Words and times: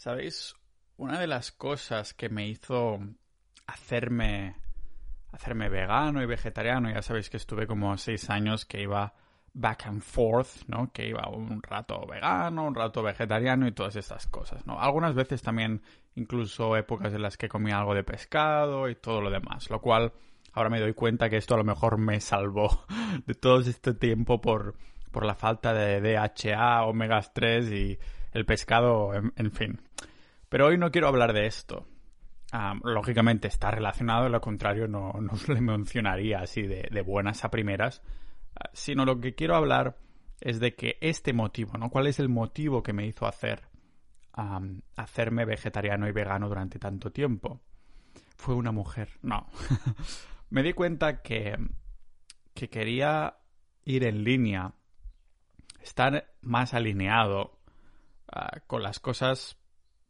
¿Sabéis? 0.00 0.54
Una 0.96 1.20
de 1.20 1.26
las 1.26 1.52
cosas 1.52 2.14
que 2.14 2.30
me 2.30 2.48
hizo 2.48 3.00
hacerme 3.66 4.56
hacerme 5.30 5.68
vegano 5.68 6.22
y 6.22 6.26
vegetariano, 6.26 6.90
ya 6.90 7.02
sabéis 7.02 7.28
que 7.28 7.36
estuve 7.36 7.66
como 7.66 7.94
seis 7.98 8.30
años 8.30 8.64
que 8.64 8.80
iba 8.80 9.12
back 9.52 9.84
and 9.84 10.00
forth, 10.00 10.66
¿no? 10.68 10.90
Que 10.90 11.06
iba 11.06 11.28
un 11.28 11.62
rato 11.62 12.06
vegano, 12.06 12.64
un 12.64 12.74
rato 12.74 13.02
vegetariano 13.02 13.68
y 13.68 13.72
todas 13.72 13.94
estas 13.94 14.26
cosas, 14.26 14.66
¿no? 14.66 14.80
Algunas 14.80 15.14
veces 15.14 15.42
también 15.42 15.82
incluso 16.14 16.78
épocas 16.78 17.12
en 17.12 17.20
las 17.20 17.36
que 17.36 17.50
comía 17.50 17.78
algo 17.78 17.94
de 17.94 18.02
pescado 18.02 18.88
y 18.88 18.94
todo 18.94 19.20
lo 19.20 19.30
demás, 19.30 19.68
lo 19.68 19.82
cual 19.82 20.14
ahora 20.54 20.70
me 20.70 20.80
doy 20.80 20.94
cuenta 20.94 21.28
que 21.28 21.36
esto 21.36 21.52
a 21.52 21.58
lo 21.58 21.64
mejor 21.64 21.98
me 21.98 22.20
salvó 22.20 22.86
de 23.26 23.34
todo 23.34 23.60
este 23.60 23.92
tiempo 23.92 24.40
por, 24.40 24.76
por 25.10 25.26
la 25.26 25.34
falta 25.34 25.74
de 25.74 26.00
DHA, 26.00 26.84
omegas 26.84 27.34
3 27.34 27.70
y 27.70 27.98
el 28.32 28.44
pescado, 28.46 29.12
en, 29.14 29.52
fin. 29.52 29.80
Pero 30.48 30.66
hoy 30.66 30.78
no 30.78 30.90
quiero 30.90 31.08
hablar 31.08 31.32
de 31.32 31.46
esto. 31.46 31.86
lógicamente 32.82 33.48
está 33.48 33.70
relacionado, 33.70 34.28
lo 34.28 34.40
contrario 34.40 34.88
no, 34.88 35.12
no 35.20 35.32
le 35.54 35.60
mencionaría 35.60 36.40
así 36.40 36.62
de, 36.62 36.88
de 36.90 37.02
buenas 37.02 37.44
a 37.44 37.50
primeras, 37.50 38.02
ah, 38.56 38.70
sino 38.72 39.04
lo 39.04 39.20
que 39.20 39.34
quiero 39.34 39.56
hablar 39.56 39.96
es 40.40 40.58
de 40.58 40.74
que 40.74 40.96
este 41.00 41.32
motivo, 41.32 41.76
¿no? 41.76 41.90
¿Cuál 41.90 42.06
es 42.06 42.18
el 42.18 42.28
motivo 42.28 42.82
que 42.82 42.92
me 42.92 43.06
hizo 43.06 43.26
hacer 43.26 43.70
hacerme 44.96 45.44
vegetariano 45.44 46.08
y 46.08 46.12
vegano 46.12 46.48
durante 46.48 46.78
tanto 46.78 47.12
tiempo? 47.12 47.60
Fue 48.36 48.54
una 48.54 48.72
mujer. 48.72 49.10
No. 49.22 49.46
me 50.50 50.62
di 50.62 50.72
cuenta 50.72 51.22
que, 51.22 51.56
que 52.54 52.70
quería 52.70 53.36
ir 53.84 54.04
en 54.04 54.24
línea, 54.24 54.74
estar 55.82 56.32
más 56.40 56.74
alineado 56.74 57.59
Ah, 58.32 58.60
con 58.66 58.82
las 58.82 59.00
cosas 59.00 59.56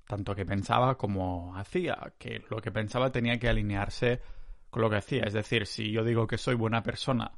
tanto 0.07 0.35
que 0.35 0.45
pensaba 0.45 0.99
como 0.99 1.57
hacía, 1.57 2.15
que 2.19 2.43
lo 2.51 2.61
que 2.61 2.73
pensaba 2.73 3.13
tenía 3.13 3.39
que 3.39 3.49
alinearse 3.49 4.21
con 4.69 4.83
lo 4.83 4.91
que 4.91 4.97
hacía. 4.97 5.23
Es 5.23 5.33
decir, 5.33 5.67
si 5.67 5.93
yo 5.93 6.05
digo 6.05 6.27
que 6.27 6.37
soy 6.37 6.55
buena 6.55 6.83
persona, 6.83 7.33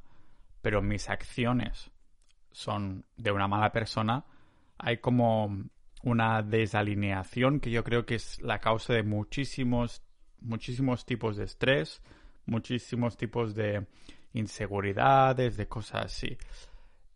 pero 0.61 0.81
mis 0.81 1.07
acciones 1.09 1.91
son 2.51 3.05
de 3.15 3.31
una 3.31 3.47
mala 3.47 3.71
persona, 3.71 4.25
hay 4.77 4.97
como 4.97 5.69
una 6.01 6.41
desalineación 6.41 7.59
que 7.59 7.71
yo 7.71 7.83
creo 7.83 8.05
que 8.05 8.15
es 8.15 8.41
la 8.41 8.59
causa 8.59 8.93
de 8.93 9.03
muchísimos, 9.03 10.01
muchísimos 10.41 11.05
tipos 11.05 11.37
de 11.37 11.45
estrés, 11.45 12.01
muchísimos 12.45 13.15
tipos 13.15 13.55
de 13.55 13.85
inseguridades, 14.33 15.55
de 15.55 15.67
cosas 15.67 16.05
así. 16.07 16.37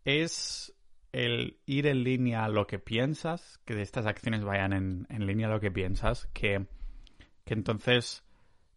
Es 0.04 0.72
el 1.24 1.58
ir 1.66 1.86
en 1.86 2.04
línea 2.04 2.44
a 2.44 2.48
lo 2.48 2.66
que 2.66 2.78
piensas, 2.78 3.60
que 3.64 3.80
estas 3.82 4.06
acciones 4.06 4.44
vayan 4.44 4.72
en, 4.72 5.06
en 5.10 5.26
línea 5.26 5.48
a 5.48 5.50
lo 5.50 5.60
que 5.60 5.70
piensas, 5.70 6.28
que, 6.32 6.66
que 7.44 7.54
entonces 7.54 8.24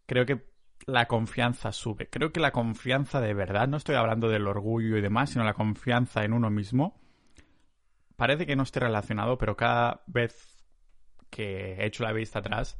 creo 0.06 0.26
que 0.26 0.50
la 0.86 1.06
confianza 1.06 1.70
sube. 1.70 2.10
Creo 2.10 2.32
que 2.32 2.40
la 2.40 2.50
confianza 2.50 3.20
de 3.20 3.32
verdad, 3.32 3.68
no 3.68 3.76
estoy 3.76 3.94
hablando 3.94 4.28
del 4.28 4.48
orgullo 4.48 4.96
y 4.96 5.00
demás, 5.00 5.30
sino 5.30 5.44
la 5.44 5.54
confianza 5.54 6.24
en 6.24 6.32
uno 6.32 6.50
mismo, 6.50 7.00
parece 8.16 8.44
que 8.44 8.56
no 8.56 8.64
esté 8.64 8.80
relacionado, 8.80 9.38
pero 9.38 9.56
cada 9.56 10.02
vez 10.06 10.64
que 11.30 11.74
he 11.74 11.86
hecho 11.86 12.02
la 12.02 12.12
vista 12.12 12.40
atrás, 12.40 12.78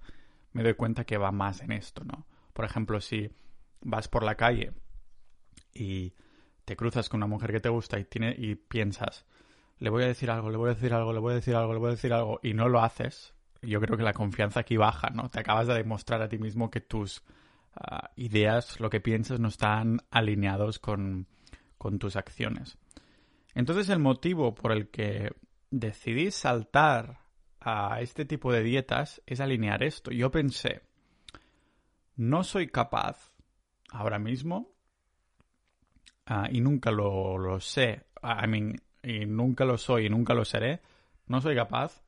me 0.53 0.65
doy 0.65 0.75
cuenta 0.75 1.05
que 1.05 1.19
va 1.19 1.31
más 1.31 1.63
en 1.63 1.71
esto, 1.71 2.05
¿no? 2.05 2.27
Por 2.53 2.65
ejemplo, 2.65 3.01
si 3.01 3.31
vas 3.81 4.09
por 4.09 4.25
la 4.25 4.35
calle 4.35 4.73
y 5.73 6.15
te 6.65 6.77
cruzas 6.77 7.09
con 7.09 7.19
una 7.19 7.27
mujer 7.27 7.53
que 7.53 7.61
te 7.61 7.69
gusta 7.69 7.99
y, 7.99 8.05
tiene, 8.05 8.35
y 8.37 8.57
piensas, 8.57 9.25
le 9.83 9.91
voy 9.91 10.05
a 10.05 10.07
decir 10.07 10.31
algo, 10.31 10.49
le 10.49 10.57
voy 10.57 10.71
a 10.71 10.75
decir 10.75 10.95
algo, 10.95 11.13
le 11.13 11.19
voy 11.19 11.33
a 11.33 11.35
decir 11.35 11.57
algo, 11.57 11.73
le 11.73 11.81
voy 11.81 11.89
a 11.89 11.91
decir 11.91 12.13
algo, 12.13 12.39
y 12.41 12.55
no 12.55 12.69
lo 12.69 12.81
haces, 12.81 13.35
yo 13.63 13.81
creo 13.81 13.97
que 13.97 14.05
la 14.05 14.13
confianza 14.13 14.61
aquí 14.61 14.77
baja, 14.77 15.11
¿no? 15.11 15.29
Te 15.29 15.41
acabas 15.41 15.67
de 15.67 15.75
demostrar 15.75 16.23
a 16.23 16.29
ti 16.29 16.39
mismo 16.39 16.71
que 16.71 16.81
tus 16.81 17.25
ah, 17.75 18.13
ideas, 18.15 18.79
lo 18.79 18.89
que 18.91 19.01
piensas, 19.01 19.41
no 19.41 19.49
están 19.49 19.99
alineados 20.13 20.79
con, 20.79 21.27
con 21.79 21.99
tus 21.99 22.15
acciones. 22.15 22.79
Entonces 23.57 23.89
el 23.89 23.99
motivo 23.99 24.55
por 24.55 24.71
el 24.71 24.89
que 24.89 25.35
decidí 25.71 26.31
saltar 26.31 27.19
a 27.59 28.01
este 28.01 28.25
tipo 28.25 28.53
de 28.53 28.63
dietas 28.63 29.21
es 29.27 29.41
alinear 29.41 29.83
esto. 29.83 30.13
Yo 30.13 30.31
pensé, 30.31 30.83
no 32.15 32.45
soy 32.45 32.69
capaz 32.69 33.33
ahora 33.91 34.21
mismo 34.21 34.77
ah, 36.27 36.47
y 36.49 36.61
nunca 36.61 36.93
lo, 36.93 37.37
lo 37.37 37.59
sé. 37.59 38.07
I 38.23 38.47
mean, 38.47 38.77
y 39.03 39.27
nunca 39.27 39.65
lo 39.65 39.79
soy 39.79 40.07
y 40.07 40.11
nunca 40.11 40.35
lo 40.35 40.45
seré, 40.45 40.81
no 41.27 41.41
soy 41.41 41.55
capaz 41.57 42.03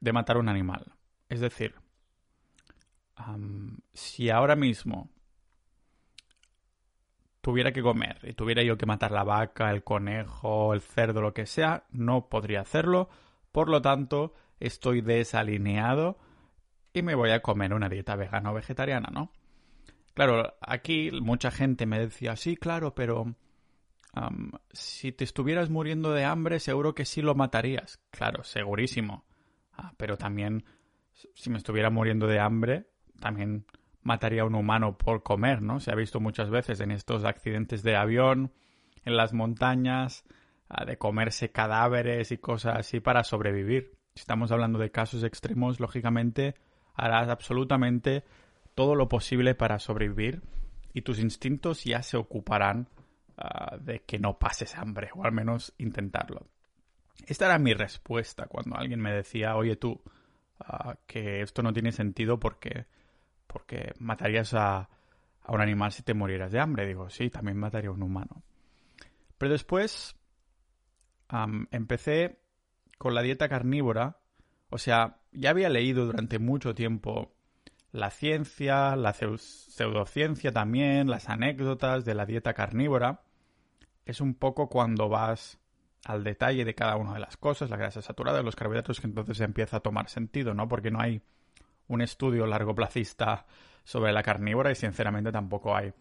de 0.00 0.12
matar 0.12 0.36
un 0.36 0.48
animal. 0.48 0.92
Es 1.28 1.40
decir, 1.40 1.74
si 3.92 4.30
ahora 4.30 4.56
mismo 4.56 5.08
tuviera 7.40 7.72
que 7.72 7.82
comer 7.82 8.18
y 8.22 8.34
tuviera 8.34 8.62
yo 8.62 8.76
que 8.76 8.86
matar 8.86 9.10
la 9.10 9.24
vaca, 9.24 9.70
el 9.70 9.82
conejo, 9.82 10.74
el 10.74 10.80
cerdo, 10.80 11.20
lo 11.20 11.34
que 11.34 11.46
sea, 11.46 11.84
no 11.90 12.28
podría 12.28 12.60
hacerlo. 12.60 13.08
Por 13.50 13.68
lo 13.68 13.82
tanto, 13.82 14.34
estoy 14.60 15.00
desalineado 15.00 16.18
y 16.92 17.02
me 17.02 17.14
voy 17.14 17.30
a 17.30 17.42
comer 17.42 17.74
una 17.74 17.88
dieta 17.88 18.16
vegana 18.16 18.50
o 18.50 18.54
vegetariana, 18.54 19.08
¿no? 19.12 19.32
Claro, 20.14 20.54
aquí 20.60 21.10
mucha 21.10 21.50
gente 21.50 21.86
me 21.86 21.98
decía, 21.98 22.36
sí, 22.36 22.56
claro, 22.56 22.94
pero 22.94 23.34
si 24.72 25.12
te 25.12 25.24
estuvieras 25.24 25.70
muriendo 25.70 26.12
de 26.12 26.24
hambre, 26.24 26.60
seguro 26.60 26.94
que 26.94 27.04
sí 27.04 27.22
lo 27.22 27.34
matarías. 27.34 28.00
Claro, 28.10 28.44
segurísimo. 28.44 29.24
Ah, 29.72 29.92
pero 29.96 30.18
también, 30.18 30.64
si 31.34 31.50
me 31.50 31.58
estuviera 31.58 31.90
muriendo 31.90 32.26
de 32.26 32.38
hambre, 32.38 32.90
también 33.20 33.66
mataría 34.02 34.42
a 34.42 34.46
un 34.46 34.54
humano 34.54 34.98
por 34.98 35.22
comer, 35.22 35.62
¿no? 35.62 35.80
Se 35.80 35.90
ha 35.90 35.94
visto 35.94 36.20
muchas 36.20 36.50
veces 36.50 36.80
en 36.80 36.90
estos 36.90 37.24
accidentes 37.24 37.82
de 37.82 37.96
avión, 37.96 38.52
en 39.04 39.16
las 39.16 39.32
montañas, 39.32 40.24
ah, 40.68 40.84
de 40.84 40.98
comerse 40.98 41.50
cadáveres 41.50 42.32
y 42.32 42.38
cosas 42.38 42.76
así 42.78 43.00
para 43.00 43.24
sobrevivir. 43.24 43.96
Si 44.14 44.20
estamos 44.20 44.52
hablando 44.52 44.78
de 44.78 44.90
casos 44.90 45.24
extremos, 45.24 45.80
lógicamente 45.80 46.54
harás 46.94 47.28
absolutamente 47.28 48.24
todo 48.74 48.94
lo 48.94 49.08
posible 49.08 49.54
para 49.54 49.78
sobrevivir 49.78 50.42
y 50.92 51.02
tus 51.02 51.18
instintos 51.18 51.84
ya 51.84 52.02
se 52.02 52.18
ocuparán 52.18 52.88
Ah, 53.44 53.76
de 53.76 54.04
que 54.04 54.20
no 54.20 54.38
pases 54.38 54.76
hambre, 54.76 55.10
o 55.14 55.24
al 55.24 55.32
menos 55.32 55.74
intentarlo. 55.78 56.46
Esta 57.26 57.46
era 57.46 57.58
mi 57.58 57.74
respuesta 57.74 58.46
cuando 58.46 58.76
alguien 58.76 59.00
me 59.00 59.12
decía, 59.12 59.56
oye 59.56 59.74
tú, 59.74 60.00
ah, 60.60 60.94
que 61.08 61.40
esto 61.42 61.60
no 61.60 61.72
tiene 61.72 61.90
sentido 61.90 62.38
porque, 62.38 62.86
porque 63.48 63.94
matarías 63.98 64.54
a, 64.54 64.88
a 65.42 65.52
un 65.52 65.60
animal 65.60 65.90
si 65.90 66.04
te 66.04 66.14
murieras 66.14 66.52
de 66.52 66.60
hambre. 66.60 66.86
Digo, 66.86 67.10
sí, 67.10 67.30
también 67.30 67.58
mataría 67.58 67.90
a 67.90 67.94
un 67.94 68.04
humano. 68.04 68.44
Pero 69.38 69.50
después 69.50 70.14
empecé 71.72 72.38
con 72.96 73.12
la 73.12 73.22
dieta 73.22 73.48
carnívora. 73.48 74.18
O 74.70 74.78
sea, 74.78 75.16
ya 75.32 75.50
había 75.50 75.68
leído 75.68 76.06
durante 76.06 76.38
mucho 76.38 76.76
tiempo 76.76 77.34
la 77.90 78.10
ciencia, 78.10 78.94
la 78.94 79.12
pseudociencia 79.12 80.52
también, 80.52 81.10
las 81.10 81.28
anécdotas 81.28 82.04
de 82.04 82.14
la 82.14 82.24
dieta 82.24 82.54
carnívora 82.54 83.22
es 84.04 84.20
un 84.20 84.34
poco 84.34 84.68
cuando 84.68 85.08
vas 85.08 85.58
al 86.04 86.24
detalle 86.24 86.64
de 86.64 86.74
cada 86.74 86.96
una 86.96 87.14
de 87.14 87.20
las 87.20 87.36
cosas, 87.36 87.70
la 87.70 87.76
grasa 87.76 88.02
saturada, 88.02 88.42
los 88.42 88.56
carbohidratos, 88.56 89.00
que 89.00 89.06
entonces 89.06 89.40
empieza 89.40 89.78
a 89.78 89.80
tomar 89.80 90.08
sentido, 90.08 90.54
¿no? 90.54 90.68
Porque 90.68 90.90
no 90.90 91.00
hay 91.00 91.22
un 91.88 92.00
estudio 92.00 92.46
largo 92.46 92.74
placista 92.74 93.46
sobre 93.84 94.12
la 94.12 94.22
carnívora 94.22 94.70
y 94.70 94.74
sinceramente 94.74 95.30
tampoco 95.32 95.76
hay 95.76 95.92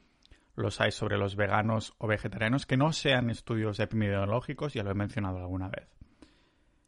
los 0.55 0.81
hay 0.81 0.91
sobre 0.91 1.17
los 1.17 1.35
veganos 1.35 1.93
o 1.97 2.07
vegetarianos 2.07 2.65
que 2.65 2.77
no 2.77 2.91
sean 2.93 3.29
estudios 3.29 3.79
epidemiológicos, 3.79 4.73
ya 4.73 4.83
lo 4.83 4.91
he 4.91 4.95
mencionado 4.95 5.37
alguna 5.37 5.69
vez. 5.69 5.87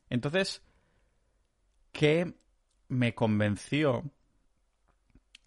Entonces, 0.09 0.62
¿qué 1.91 2.34
me 2.90 3.16
convenció 3.16 4.04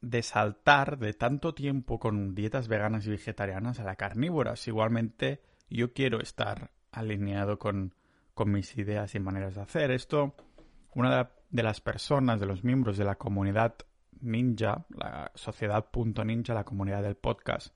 de 0.01 0.23
saltar 0.23 0.99
de 0.99 1.13
tanto 1.13 1.55
tiempo 1.55 1.99
con 1.99 2.35
dietas 2.35 2.69
veganas 2.69 3.07
y 3.07 3.11
vegetarianas 3.11 3.81
a 3.81 3.85
la 3.85 3.97
carnívora? 3.97 4.55
igualmente 4.67 5.43
yo 5.69 5.93
quiero 5.93 6.21
estar 6.21 6.71
alineado 6.93 7.59
con, 7.59 7.95
mis 8.47 8.77
ideas 8.77 9.15
y 9.15 9.21
maneras 9.21 9.55
de 9.55 9.63
hacer 9.63 9.91
esto. 9.91 10.35
Una 10.95 11.31
de 11.51 11.63
las 11.63 11.81
personas, 11.81 12.41
de 12.41 12.47
los 12.47 12.65
miembros 12.65 12.97
de 12.97 13.05
la 13.05 13.17
comunidad 13.17 13.77
Ninja, 14.21 14.87
la 14.91 15.31
sociedad.ninja, 15.35 16.55
la 16.55 16.65
comunidad 16.65 17.03
del 17.03 17.17
podcast, 17.17 17.75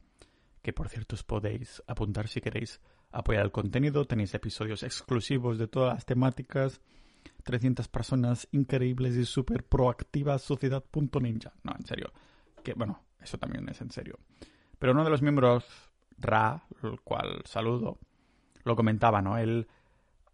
que 0.63 0.73
por 0.73 0.89
cierto 0.89 1.15
os 1.15 1.23
podéis 1.23 1.83
apuntar 1.87 2.29
si 2.29 2.41
queréis 2.41 2.81
apoyar 3.13 3.45
el 3.45 3.53
contenido, 3.53 4.07
tenéis 4.07 4.35
episodios 4.35 4.83
exclusivos 4.83 5.59
de 5.59 5.69
todas 5.69 5.95
las 5.95 6.07
temáticas, 6.07 6.81
300 7.45 7.89
personas 7.89 8.49
increíbles 8.53 9.17
y 9.17 9.25
súper 9.25 9.65
proactivas, 9.65 10.43
sociedad.ninja. 10.43 11.53
No, 11.63 11.73
en 11.77 11.85
serio. 11.87 12.13
Que 12.63 12.75
bueno, 12.75 13.03
eso 13.21 13.39
también 13.39 13.69
es 13.69 13.81
en 13.81 13.91
serio. 13.91 14.19
Pero 14.79 14.93
uno 14.93 15.05
de 15.05 15.11
los 15.11 15.23
miembros 15.23 15.90
Ra, 16.21 16.65
el 16.83 17.01
cual 17.01 17.43
saludo, 17.45 17.99
lo 18.65 18.77
comentaba, 18.77 19.23
¿no? 19.23 19.39
Él 19.39 19.69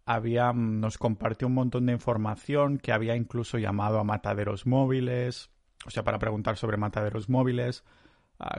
había, 0.05 0.53
nos 0.53 0.97
compartió 0.97 1.47
un 1.47 1.53
montón 1.53 1.85
de 1.85 1.93
información 1.93 2.77
que 2.77 2.91
había 2.91 3.15
incluso 3.15 3.57
llamado 3.57 3.99
a 3.99 4.03
mataderos 4.03 4.65
móviles, 4.65 5.49
o 5.85 5.89
sea, 5.89 6.03
para 6.03 6.19
preguntar 6.19 6.57
sobre 6.57 6.77
mataderos 6.77 7.29
móviles, 7.29 7.83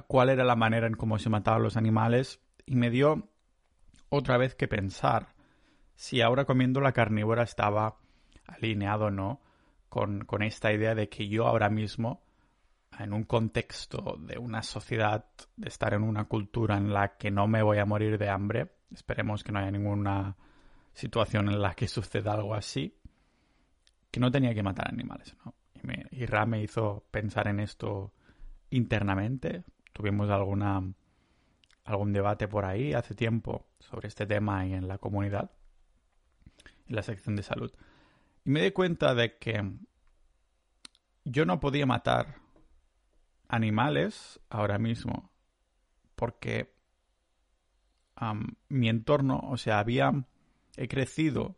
cuál 0.07 0.29
era 0.29 0.45
la 0.45 0.57
manera 0.57 0.87
en 0.87 0.95
cómo 0.95 1.19
se 1.19 1.31
mataban 1.31 1.63
los 1.63 1.77
animales, 1.77 2.41
y 2.67 2.77
me 2.77 2.91
dio 2.91 3.29
otra 4.09 4.37
vez 4.37 4.55
que 4.55 4.69
pensar 4.69 5.35
si 5.95 6.21
ahora 6.21 6.45
comiendo 6.45 6.81
la 6.81 6.93
carnívora 6.93 7.43
estaba 7.43 7.97
alineado 8.47 9.07
o 9.07 9.11
no 9.11 9.41
con, 9.89 10.25
con 10.25 10.43
esta 10.43 10.73
idea 10.73 10.95
de 10.95 11.09
que 11.09 11.29
yo 11.29 11.47
ahora 11.47 11.71
mismo, 11.71 12.23
en 12.99 13.12
un 13.12 13.25
contexto 13.25 14.17
de 14.19 14.39
una 14.39 14.62
sociedad, 14.62 15.25
de 15.56 15.69
estar 15.69 15.95
en 15.95 16.03
una 16.03 16.25
cultura 16.25 16.77
en 16.77 16.93
la 16.93 17.17
que 17.17 17.31
no 17.31 17.47
me 17.47 17.62
voy 17.62 17.79
a 17.79 17.85
morir 17.85 18.19
de 18.19 18.29
hambre, 18.29 18.73
esperemos 18.93 19.45
que 19.45 19.53
no 19.53 19.61
haya 19.61 19.71
ninguna 19.71 20.37
situación 20.93 21.49
en 21.49 21.62
la 21.62 21.75
que 21.75 21.87
suceda 21.87 22.33
algo 22.33 22.55
así, 22.55 22.99
que 24.11 24.21
no 24.21 24.31
tenía 24.31 24.55
que 24.55 24.62
matar 24.62 24.89
animales, 24.89 25.37
¿no? 25.45 25.55
Y, 25.75 25.87
me, 25.87 26.27
Ra 26.27 26.45
me 26.45 26.62
hizo 26.62 27.05
pensar 27.11 27.47
en 27.47 27.61
esto 27.61 28.12
internamente. 28.71 29.65
Tuvimos 29.93 30.29
alguna 30.31 30.83
algún 31.85 32.12
debate 32.12 32.49
por 32.49 32.65
ahí 32.67 32.93
hace 32.93 33.15
tiempo 33.15 33.67
sobre 33.79 34.09
este 34.09 34.27
tema 34.27 34.67
y 34.67 34.75
en 34.75 34.89
la 34.89 34.99
comunidad, 34.99 35.51
en 36.87 36.97
la 36.97 37.03
sección 37.03 37.35
de 37.37 37.43
salud. 37.43 37.73
Y 38.44 38.51
me 38.51 38.62
di 38.62 38.73
cuenta 38.73 39.15
de 39.15 39.39
que 39.39 39.62
yo 41.25 41.47
no 41.47 41.61
podía 41.61 41.87
matar 41.87 42.37
animales 43.49 44.41
ahora 44.50 44.79
mismo 44.79 45.31
porque 46.19 46.75
mi 48.69 48.89
entorno, 48.89 49.39
o 49.49 49.56
sea, 49.56 49.79
había, 49.79 50.12
he 50.77 50.89
crecido 50.89 51.56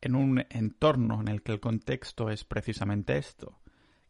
en 0.00 0.14
un 0.14 0.46
entorno 0.50 1.20
en 1.20 1.26
el 1.26 1.42
que 1.42 1.52
el 1.52 1.60
contexto 1.60 2.30
es 2.30 2.44
precisamente 2.44 3.18
esto, 3.18 3.58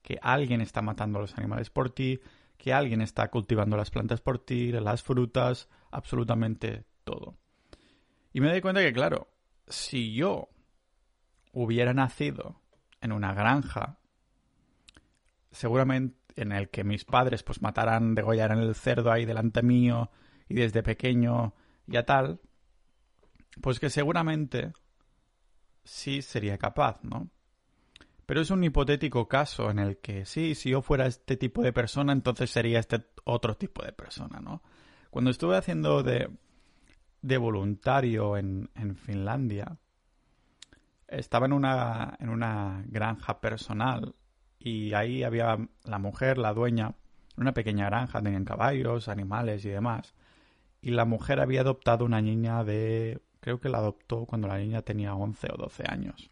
que 0.02 0.18
alguien 0.20 0.60
está 0.60 0.82
matando 0.82 1.18
a 1.18 1.22
los 1.22 1.38
animales 1.38 1.70
por 1.70 1.90
ti, 1.90 2.20
que 2.58 2.74
alguien 2.74 3.00
está 3.00 3.30
cultivando 3.30 3.76
las 3.76 3.90
plantas 3.90 4.20
por 4.20 4.38
ti, 4.38 4.70
las 4.72 5.02
frutas, 5.02 5.70
absolutamente 5.90 6.84
todo. 7.04 7.38
Y 8.34 8.40
me 8.40 8.50
doy 8.50 8.60
cuenta 8.60 8.82
que, 8.82 8.92
claro, 8.92 9.28
si 9.66 10.12
yo 10.12 10.50
hubiera 11.52 11.94
nacido 11.94 12.60
en 13.00 13.12
una 13.12 13.32
granja, 13.32 13.98
seguramente 15.50 16.17
en 16.40 16.52
el 16.52 16.68
que 16.68 16.84
mis 16.84 17.04
padres 17.04 17.42
pues 17.42 17.62
mataran, 17.62 18.14
degollaran 18.14 18.58
el 18.58 18.74
cerdo 18.74 19.10
ahí 19.10 19.24
delante 19.24 19.62
mío 19.62 20.10
y 20.48 20.54
desde 20.54 20.82
pequeño 20.82 21.54
ya 21.86 22.04
tal, 22.04 22.40
pues 23.60 23.80
que 23.80 23.90
seguramente 23.90 24.72
sí 25.84 26.22
sería 26.22 26.58
capaz, 26.58 27.02
¿no? 27.02 27.30
Pero 28.26 28.42
es 28.42 28.50
un 28.50 28.62
hipotético 28.62 29.26
caso 29.26 29.70
en 29.70 29.78
el 29.78 29.98
que 29.98 30.26
sí, 30.26 30.54
si 30.54 30.70
yo 30.70 30.82
fuera 30.82 31.06
este 31.06 31.36
tipo 31.36 31.62
de 31.62 31.72
persona, 31.72 32.12
entonces 32.12 32.50
sería 32.50 32.78
este 32.78 33.06
otro 33.24 33.56
tipo 33.56 33.82
de 33.82 33.92
persona, 33.92 34.38
¿no? 34.40 34.62
Cuando 35.10 35.30
estuve 35.30 35.56
haciendo 35.56 36.02
de, 36.02 36.28
de 37.22 37.38
voluntario 37.38 38.36
en, 38.36 38.70
en 38.74 38.96
Finlandia, 38.96 39.78
estaba 41.08 41.46
en 41.46 41.54
una, 41.54 42.16
en 42.20 42.28
una 42.28 42.84
granja 42.86 43.40
personal 43.40 44.14
y 44.58 44.94
ahí 44.94 45.22
había 45.22 45.56
la 45.84 45.98
mujer, 45.98 46.38
la 46.38 46.52
dueña, 46.52 46.94
una 47.36 47.52
pequeña 47.52 47.86
granja, 47.86 48.20
tenían 48.22 48.44
caballos, 48.44 49.08
animales 49.08 49.64
y 49.64 49.70
demás. 49.70 50.14
Y 50.80 50.90
la 50.90 51.04
mujer 51.04 51.40
había 51.40 51.62
adoptado 51.62 52.04
una 52.04 52.20
niña 52.20 52.64
de... 52.64 53.20
creo 53.40 53.60
que 53.60 53.68
la 53.68 53.78
adoptó 53.78 54.26
cuando 54.26 54.48
la 54.48 54.58
niña 54.58 54.82
tenía 54.82 55.14
11 55.14 55.48
o 55.52 55.56
12 55.56 55.84
años 55.88 56.30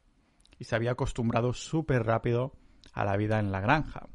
y 0.59 0.65
se 0.65 0.77
había 0.77 0.93
acostumbrado 0.93 1.53
súper 1.53 2.05
rápido 2.05 2.53
a 2.93 3.05
la 3.05 3.17
vida 3.17 3.39
en 3.39 3.53
la 3.53 3.61
granja. 3.61 4.09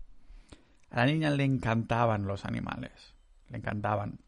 A 0.90 0.98
la 0.98 1.06
niña 1.06 1.30
le 1.30 1.44
encantaban 1.44 2.26
los 2.26 2.46
animales, 2.46 3.16
le 3.50 3.58
encantaban. 3.58 4.20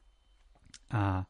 Ah, 0.89 1.27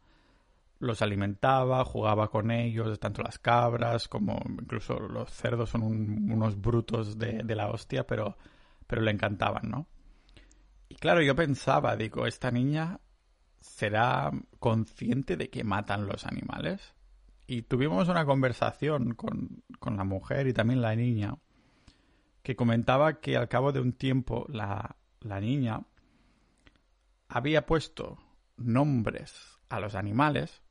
los 0.83 1.01
alimentaba, 1.01 1.83
jugaba 1.85 2.29
con 2.29 2.51
ellos, 2.51 2.99
tanto 2.99 3.21
las 3.21 3.39
cabras 3.39 4.07
como 4.07 4.41
incluso 4.47 4.99
los 4.99 5.31
cerdos 5.31 5.69
son 5.69 5.83
unos 5.83 6.59
brutos 6.59 7.17
de, 7.17 7.41
de, 7.43 7.55
la 7.55 7.69
hostia, 7.69 8.05
pero, 8.05 8.37
pero 8.85 9.01
le 9.01 9.11
encantaban, 9.11 9.69
¿no? 9.69 9.87
Y 10.89 10.95
claro, 10.95 11.21
yo 11.21 11.35
pensaba, 11.35 11.95
digo, 11.95 12.27
¿esta 12.27 12.51
niña 12.51 12.99
será 13.59 14.31
consciente 14.59 15.37
de 15.37 15.49
que 15.49 15.63
matan 15.63 16.05
los 16.05 16.25
animales? 16.25 16.93
Y 17.47 17.63
tuvimos 17.63 18.09
una 18.09 18.25
conversación 18.25 19.13
con, 19.15 19.63
con, 19.79 19.97
la 19.97 20.03
mujer 20.03 20.47
y 20.47 20.53
también 20.53 20.81
la 20.81 20.95
niña 20.95 21.35
que 22.41 22.55
comentaba 22.55 23.19
que 23.19 23.37
al 23.37 23.47
cabo 23.47 23.71
de 23.71 23.79
un 23.79 23.93
tiempo 23.93 24.45
la, 24.49 24.97
la 25.21 25.39
niña 25.39 25.81
había 27.29 27.65
puesto 27.65 28.17
nombres 28.57 29.59
a 29.69 29.79
los 29.79 29.95
animales 29.95 30.62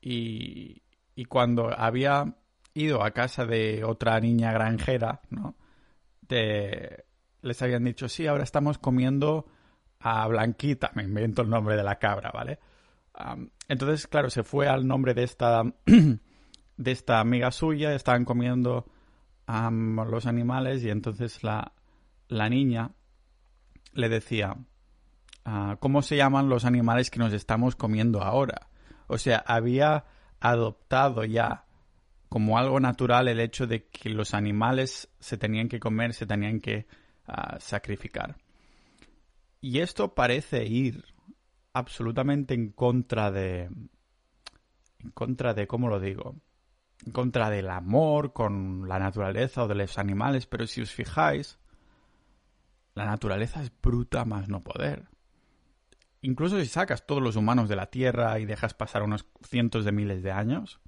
y, 0.00 0.82
cuando 1.28 1.76
había 1.76 2.36
ido 2.74 3.02
a 3.02 3.10
casa 3.10 3.44
de 3.44 3.84
otra 3.84 4.20
niña 4.20 4.52
granjera, 4.52 5.20
¿no? 5.30 5.56
De, 6.22 7.04
les 7.42 7.60
habían 7.62 7.84
dicho, 7.84 8.08
sí, 8.08 8.26
ahora 8.26 8.44
estamos 8.44 8.78
comiendo 8.78 9.46
a 10.00 10.26
Blanquita, 10.28 10.92
me 10.94 11.02
invento 11.02 11.42
el 11.42 11.50
nombre 11.50 11.76
de 11.76 11.82
la 11.82 11.98
cabra, 11.98 12.30
¿vale? 12.32 12.58
entonces, 13.66 14.06
claro, 14.06 14.30
se 14.30 14.44
fue 14.44 14.68
al 14.68 14.86
nombre 14.86 15.12
de 15.12 15.24
esta, 15.24 15.64
de 16.76 16.90
esta 16.92 17.18
amiga 17.18 17.50
suya, 17.50 17.92
estaban 17.94 18.24
comiendo 18.24 18.86
los 19.48 20.26
animales 20.26 20.84
y 20.84 20.90
entonces 20.90 21.42
la, 21.42 21.72
la 22.28 22.48
niña 22.48 22.92
le 23.92 24.08
decía, 24.08 24.56
ah, 25.44 25.76
¿cómo 25.80 26.02
se 26.02 26.16
llaman 26.16 26.48
los 26.48 26.64
animales 26.64 27.10
que 27.10 27.18
nos 27.18 27.32
estamos 27.32 27.74
comiendo 27.74 28.22
ahora? 28.22 28.68
O 29.08 29.18
sea, 29.18 29.38
había 29.38 30.04
adoptado 30.38 31.24
ya 31.24 31.64
como 32.28 32.58
algo 32.58 32.78
natural 32.78 33.28
el 33.28 33.40
hecho 33.40 33.66
de 33.66 33.86
que 33.86 34.10
los 34.10 34.34
animales 34.34 35.08
se 35.18 35.38
tenían 35.38 35.68
que 35.68 35.80
comer, 35.80 36.12
se 36.14 36.26
tenían 36.26 36.60
que 36.60 36.86
ah, 37.26 37.56
sacrificar. 37.58 38.36
Y 39.60 39.80
esto 39.80 40.14
parece 40.14 40.64
ir 40.64 41.04
absolutamente 41.72 42.54
en 42.54 42.70
contra 42.70 43.30
de... 43.30 43.70
En 45.00 45.10
contra 45.12 45.54
de, 45.54 45.66
¿cómo 45.66 45.88
lo 45.88 46.00
digo? 46.00 46.36
En 47.06 47.12
contra 47.12 47.50
del 47.50 47.70
amor 47.70 48.32
con 48.32 48.88
la 48.88 48.98
naturaleza 48.98 49.64
o 49.64 49.68
de 49.68 49.76
los 49.76 49.96
animales, 49.96 50.46
pero 50.46 50.66
si 50.66 50.82
os 50.82 50.92
fijáis, 50.92 51.58
la 52.94 53.06
naturaleza 53.06 53.62
es 53.62 53.72
bruta 53.80 54.24
más 54.24 54.48
no 54.48 54.60
poder. 54.60 55.08
Incluso 56.28 56.60
si 56.60 56.66
sacas 56.66 57.06
todos 57.06 57.22
los 57.22 57.36
humanos 57.36 57.70
de 57.70 57.76
la 57.76 57.86
Tierra 57.86 58.38
y 58.38 58.44
dejas 58.44 58.74
pasar 58.74 59.02
unos 59.02 59.24
cientos 59.42 59.86
de 59.86 59.92
miles 59.92 60.22
de 60.22 60.30
años, 60.30 60.78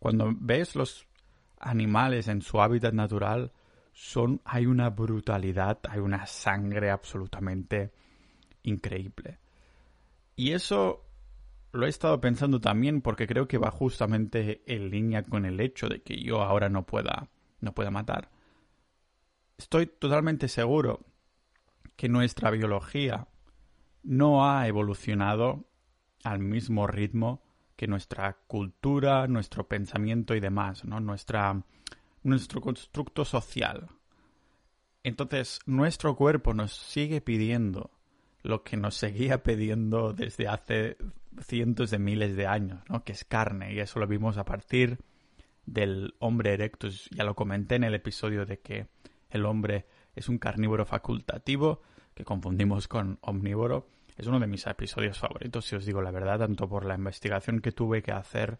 cuando 0.00 0.32
ves 0.36 0.74
los 0.74 1.06
animales 1.60 2.26
en 2.26 2.42
su 2.42 2.60
hábitat 2.60 2.92
natural, 2.92 3.52
son, 3.92 4.40
hay 4.44 4.66
una 4.66 4.90
brutalidad, 4.90 5.78
hay 5.88 6.00
una 6.00 6.26
sangre 6.26 6.90
absolutamente 6.90 7.92
increíble. 8.64 9.38
Y 10.34 10.50
eso 10.50 11.04
lo 11.70 11.86
he 11.86 11.88
estado 11.88 12.20
pensando 12.20 12.60
también 12.60 13.02
porque 13.02 13.28
creo 13.28 13.46
que 13.46 13.56
va 13.56 13.70
justamente 13.70 14.64
en 14.66 14.90
línea 14.90 15.22
con 15.22 15.46
el 15.46 15.60
hecho 15.60 15.88
de 15.88 16.02
que 16.02 16.20
yo 16.20 16.42
ahora 16.42 16.68
no 16.68 16.84
pueda, 16.86 17.28
no 17.60 17.72
pueda 17.72 17.92
matar. 17.92 18.32
Estoy 19.56 19.86
totalmente 19.86 20.48
seguro 20.48 21.06
que 21.94 22.08
nuestra 22.08 22.50
biología 22.50 23.28
no 24.02 24.48
ha 24.48 24.66
evolucionado 24.66 25.64
al 26.24 26.38
mismo 26.38 26.86
ritmo 26.86 27.42
que 27.76 27.86
nuestra 27.86 28.36
cultura, 28.46 29.26
nuestro 29.26 29.66
pensamiento 29.66 30.34
y 30.34 30.40
demás, 30.40 30.84
¿no? 30.84 31.00
Nuestra, 31.00 31.64
nuestro 32.22 32.60
constructo 32.60 33.24
social. 33.24 33.88
Entonces, 35.02 35.60
nuestro 35.64 36.14
cuerpo 36.14 36.52
nos 36.52 36.72
sigue 36.72 37.20
pidiendo 37.20 37.90
lo 38.42 38.62
que 38.62 38.76
nos 38.76 38.96
seguía 38.96 39.42
pidiendo 39.42 40.12
desde 40.12 40.48
hace 40.48 40.96
cientos 41.40 41.90
de 41.90 41.98
miles 41.98 42.36
de 42.36 42.46
años, 42.46 42.80
¿no? 42.88 43.04
Que 43.04 43.12
es 43.12 43.24
carne, 43.24 43.72
y 43.72 43.80
eso 43.80 43.98
lo 43.98 44.06
vimos 44.06 44.36
a 44.36 44.44
partir 44.44 44.98
del 45.66 46.14
hombre 46.18 46.54
erectus. 46.54 47.08
Ya 47.10 47.24
lo 47.24 47.34
comenté 47.34 47.76
en 47.76 47.84
el 47.84 47.94
episodio 47.94 48.44
de 48.46 48.60
que 48.60 48.88
el 49.30 49.46
hombre 49.46 49.86
es 50.14 50.28
un 50.28 50.38
carnívoro 50.38 50.84
facultativo, 50.84 51.82
que 52.14 52.24
confundimos 52.24 52.88
con 52.88 53.18
omnívoro. 53.22 53.88
Es 54.16 54.26
uno 54.26 54.40
de 54.40 54.46
mis 54.46 54.66
episodios 54.66 55.18
favoritos, 55.18 55.64
si 55.64 55.76
os 55.76 55.84
digo 55.84 56.02
la 56.02 56.10
verdad, 56.10 56.40
tanto 56.40 56.68
por 56.68 56.84
la 56.84 56.94
investigación 56.94 57.60
que 57.60 57.72
tuve 57.72 58.02
que 58.02 58.12
hacer 58.12 58.58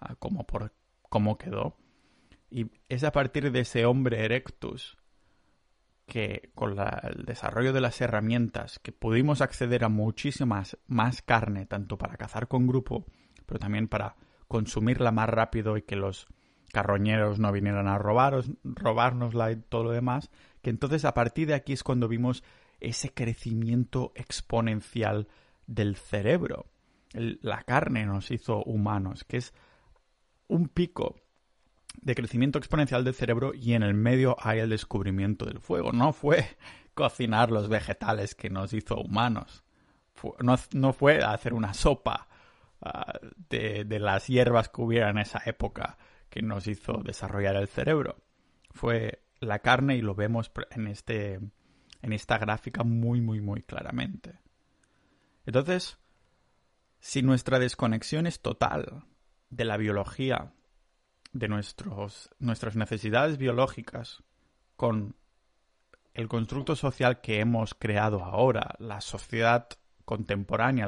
ah, 0.00 0.14
como 0.18 0.46
por 0.46 0.72
cómo 1.08 1.38
quedó. 1.38 1.76
Y 2.50 2.70
es 2.88 3.04
a 3.04 3.12
partir 3.12 3.50
de 3.52 3.60
ese 3.60 3.86
hombre 3.86 4.24
erectus 4.24 4.96
que 6.06 6.50
con 6.54 6.76
el 6.78 7.24
desarrollo 7.24 7.72
de 7.72 7.80
las 7.80 8.00
herramientas 8.00 8.78
que 8.78 8.92
pudimos 8.92 9.40
acceder 9.40 9.84
a 9.84 9.88
muchísimas 9.88 10.78
más 10.86 11.20
carne, 11.20 11.66
tanto 11.66 11.98
para 11.98 12.16
cazar 12.16 12.46
con 12.46 12.66
grupo, 12.66 13.06
pero 13.44 13.58
también 13.58 13.88
para 13.88 14.16
consumirla 14.46 15.10
más 15.10 15.28
rápido 15.28 15.76
y 15.76 15.82
que 15.82 15.96
los 15.96 16.28
carroñeros 16.72 17.40
no 17.40 17.50
vinieran 17.52 17.88
a 17.88 17.98
robaros, 17.98 18.50
robárnosla 18.62 19.50
y 19.50 19.56
todo 19.56 19.84
lo 19.84 19.90
demás, 19.90 20.30
que 20.62 20.70
entonces 20.70 21.04
a 21.04 21.14
partir 21.14 21.48
de 21.48 21.54
aquí 21.54 21.72
es 21.72 21.82
cuando 21.82 22.06
vimos 22.06 22.44
ese 22.80 23.12
crecimiento 23.12 24.12
exponencial 24.14 25.28
del 25.66 25.96
cerebro. 25.96 26.66
la 27.12 27.62
carne 27.62 28.04
nos 28.04 28.30
hizo 28.30 28.62
humanos, 28.64 29.24
que 29.24 29.38
es 29.38 29.54
un 30.48 30.68
pico 30.68 31.16
de 32.02 32.14
crecimiento 32.14 32.58
exponencial 32.58 33.04
del 33.04 33.14
cerebro 33.14 33.52
y 33.54 33.72
en 33.72 33.82
el 33.82 33.94
medio 33.94 34.36
hay 34.38 34.58
el 34.58 34.68
descubrimiento 34.68 35.46
del 35.46 35.60
fuego. 35.60 35.92
No 35.92 36.12
fue 36.12 36.46
cocinar 36.94 37.50
los 37.50 37.68
vegetales 37.68 38.34
que 38.34 38.50
nos 38.50 38.72
hizo 38.72 38.96
humanos. 38.96 39.64
no, 40.72 40.92
fue 40.92 41.22
hacer 41.22 41.54
una 41.54 41.74
sopa 41.74 42.28
ah, 42.82 43.18
de, 43.48 43.84
de, 43.84 43.98
las 43.98 44.26
hierbas 44.26 44.68
que 44.68 44.82
hubiera 44.82 45.10
en 45.10 45.18
esa 45.18 45.42
época 45.46 45.96
que 46.28 46.42
nos 46.42 46.66
hizo 46.66 47.02
desarrollar 47.02 47.56
el 47.56 47.68
cerebro. 47.68 48.16
Fue 48.72 49.22
la 49.40 49.60
carne 49.60 49.96
y 49.96 50.02
lo 50.02 50.14
vemos 50.14 50.50
en, 50.70 50.86
este, 50.86 51.40
en 52.06 52.12
esta 52.12 52.38
gráfica 52.38 52.84
muy, 52.84 53.20
muy, 53.20 53.40
muy 53.40 53.62
claramente. 53.62 54.38
Entonces, 55.44 55.98
si 57.00 57.20
nuestra 57.20 57.58
desconexión 57.58 58.28
es 58.28 58.40
total 58.40 59.04
de 59.50 59.64
la 59.64 59.76
biología, 59.76 60.52
de 61.32 61.48
nuestros, 61.48 62.30
nuestras 62.38 62.76
necesidades 62.76 63.38
biológicas, 63.38 64.22
con 64.76 65.16
el 66.14 66.28
constructo 66.28 66.76
social 66.76 67.20
que 67.20 67.40
hemos 67.40 67.74
creado 67.74 68.22
ahora, 68.22 68.76
la 68.78 69.00
sociedad 69.00 69.68
contemporánea, 70.04 70.86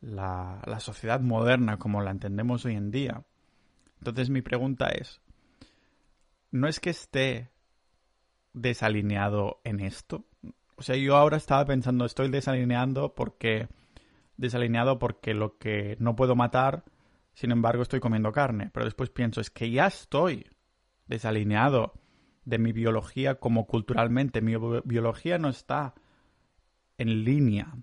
la, 0.00 0.62
la, 0.64 0.78
sociedad 0.78 1.20
moderna 1.20 1.76
como 1.76 2.02
la 2.02 2.12
entendemos 2.12 2.64
hoy 2.66 2.76
en 2.76 2.92
día. 2.92 3.24
Entonces 3.98 4.30
mi 4.30 4.42
pregunta 4.42 4.90
es, 4.90 5.20
¿no 6.52 6.68
es 6.68 6.78
que 6.78 6.90
esté 6.90 7.50
desalineado 8.52 9.60
en 9.64 9.80
esto? 9.80 10.24
O 10.76 10.82
sea, 10.82 10.96
yo 10.96 11.16
ahora 11.16 11.36
estaba 11.36 11.64
pensando, 11.64 12.04
estoy 12.04 12.30
desalineando 12.30 13.14
porque 13.14 13.68
desalineado 14.36 14.98
porque 14.98 15.34
lo 15.34 15.58
que 15.58 15.96
no 16.00 16.16
puedo 16.16 16.34
matar, 16.34 16.84
sin 17.34 17.52
embargo, 17.52 17.82
estoy 17.82 18.00
comiendo 18.00 18.32
carne. 18.32 18.70
Pero 18.72 18.86
después 18.86 19.10
pienso, 19.10 19.40
es 19.40 19.50
que 19.50 19.70
ya 19.70 19.86
estoy 19.86 20.46
desalineado 21.06 21.92
de 22.44 22.58
mi 22.58 22.72
biología 22.72 23.36
como 23.36 23.66
culturalmente. 23.66 24.40
Mi 24.40 24.56
biología 24.84 25.38
no 25.38 25.48
está 25.48 25.94
en 26.96 27.24
línea 27.24 27.74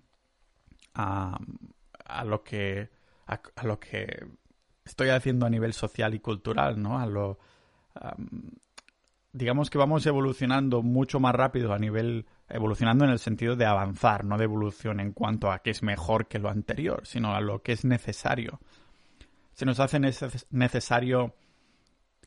a, 0.93 1.39
lo 2.25 2.43
que 2.43 2.89
a, 3.27 3.39
lo 3.63 3.79
que 3.79 4.27
estoy 4.83 5.09
haciendo 5.09 5.45
a 5.45 5.50
nivel 5.50 5.74
social 5.74 6.15
y 6.15 6.19
cultural, 6.19 6.81
¿no? 6.81 7.00
A 7.00 7.05
lo 7.05 7.39
digamos 9.38 9.70
que 9.70 9.77
vamos 9.77 10.06
evolucionando 10.06 10.82
mucho 10.82 11.20
más 11.20 11.36
rápido 11.36 11.74
a 11.74 11.79
nivel 11.79 12.25
evolucionando 12.50 13.06
en 13.06 13.12
el 13.12 13.20
sentido 13.20 13.56
de 13.56 13.65
avanzar, 13.65 14.25
no 14.25 14.38
de 14.38 14.46
evolución 14.46 15.00
en 15.00 15.12
cuanto 15.12 15.51
a 15.51 15.60
que 15.60 15.70
es 15.70 15.84
mejor 15.84 16.27
que 16.27 16.39
lo 16.39 16.50
anterior, 16.50 17.06
sino 17.06 17.36
a 17.36 17.41
lo 17.41 17.62
que 17.62 17.74
es 17.74 17.86
necesario. 17.86 18.60
Se 19.53 19.65
nos 19.65 19.79
hace 19.79 20.00
necesario 20.50 21.36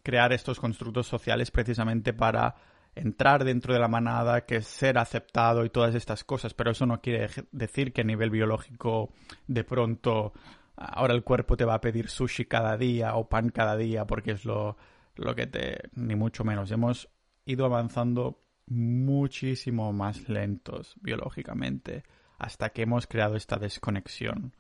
crear 0.03 0.33
estos 0.33 0.61
constructos 0.61 1.07
sociales 1.07 1.51
precisamente 1.51 2.13
para 2.13 2.55
entrar 2.95 3.45
dentro 3.45 3.73
de 3.73 3.81
la 3.81 3.89
manada, 3.89 4.45
que 4.45 4.57
es 4.57 4.67
ser 4.67 4.99
aceptado 4.99 5.65
y 5.65 5.71
todas 5.71 5.95
estas 5.95 6.25
cosas, 6.25 6.55
pero 6.55 6.73
eso 6.73 6.87
no 6.87 7.01
quiere 7.01 7.29
decir 7.53 7.93
que 7.93 8.01
a 8.03 8.05
nivel 8.05 8.31
biológico 8.31 9.11
de 9.47 9.65
pronto 9.65 10.33
ahora 10.77 11.15
el 11.15 11.23
cuerpo 11.23 11.57
te 11.57 11.65
va 11.65 11.75
a 11.75 11.81
pedir 11.81 12.09
sushi 12.09 12.47
cada 12.47 12.77
día 12.77 13.15
o 13.15 13.29
pan 13.29 13.51
cada 13.51 13.77
día 13.77 14.07
porque 14.07 14.33
es 14.33 14.45
lo, 14.45 14.77
lo 15.17 15.35
que 15.35 15.47
te... 15.47 15.91
ni 15.95 16.15
mucho 16.17 16.45
menos. 16.45 16.71
Hemos 16.71 17.09
ido 17.45 17.65
avanzando 17.65 18.43
muchísimo 18.67 19.93
más 19.93 20.29
lentos 20.29 20.95
biológicamente 21.01 22.05
hasta 22.39 22.71
que 22.71 22.83
hemos 22.83 23.07
creado 23.07 23.37
esta 23.37 23.57
desconexión 23.57 24.55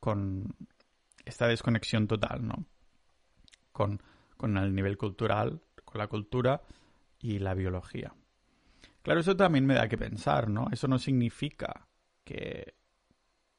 con 0.00 0.54
esta 1.24 1.46
desconexión 1.46 2.06
total, 2.06 2.46
¿no? 2.46 2.66
Con, 3.72 4.02
con 4.36 4.56
el 4.56 4.74
nivel 4.74 4.96
cultural, 4.96 5.60
con 5.84 5.98
la 5.98 6.06
cultura 6.06 6.62
y 7.18 7.38
la 7.38 7.54
biología. 7.54 8.14
Claro, 9.02 9.20
eso 9.20 9.36
también 9.36 9.66
me 9.66 9.74
da 9.74 9.88
que 9.88 9.98
pensar, 9.98 10.48
¿no? 10.48 10.68
Eso 10.72 10.88
no 10.88 10.98
significa 10.98 11.86
que, 12.24 12.74